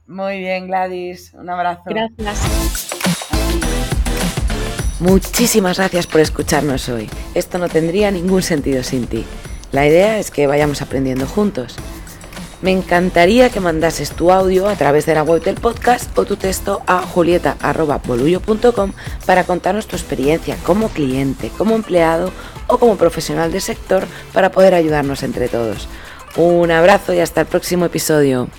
Muy 0.08 0.39
bien, 0.39 0.65
Gladys. 0.65 1.32
Un 1.36 1.47
abrazo. 1.47 1.84
Gracias. 1.86 2.89
Muchísimas 4.99 5.78
gracias 5.78 6.08
por 6.08 6.21
escucharnos 6.21 6.89
hoy. 6.89 7.08
Esto 7.36 7.60
no 7.60 7.69
tendría 7.69 8.10
ningún 8.10 8.41
sentido 8.41 8.82
sin 8.82 9.06
ti. 9.06 9.25
La 9.71 9.86
idea 9.86 10.17
es 10.17 10.32
que 10.32 10.47
vayamos 10.47 10.82
aprendiendo 10.82 11.28
juntos. 11.28 11.75
Me 12.62 12.72
encantaría 12.72 13.50
que 13.50 13.62
mandases 13.62 14.12
tu 14.12 14.32
audio 14.32 14.67
a 14.67 14.76
través 14.76 15.06
de 15.06 15.13
la 15.13 15.24
web 15.24 15.41
del 15.41 15.56
podcast 15.56 16.17
o 16.17 16.26
tu 16.26 16.36
texto 16.36 16.82
a 16.88 17.02
julieta.bolullo.com 17.02 18.91
para 19.26 19.45
contarnos 19.45 19.88
tu 19.88 19.95
experiencia 19.95 20.58
como 20.65 20.89
cliente, 20.89 21.52
como 21.58 21.76
empleado 21.76 22.32
o 22.67 22.78
como 22.78 22.98
profesional 22.98 23.54
del 23.54 23.62
sector 23.62 24.06
para 24.34 24.52
poder 24.52 24.74
ayudarnos 24.74 25.24
entre 25.24 25.48
todos. 25.48 25.88
Un 26.36 26.69
abrazo 26.72 27.13
y 27.13 27.19
hasta 27.19 27.41
el 27.41 27.48
próximo 27.48 27.86
episodio. 27.86 28.50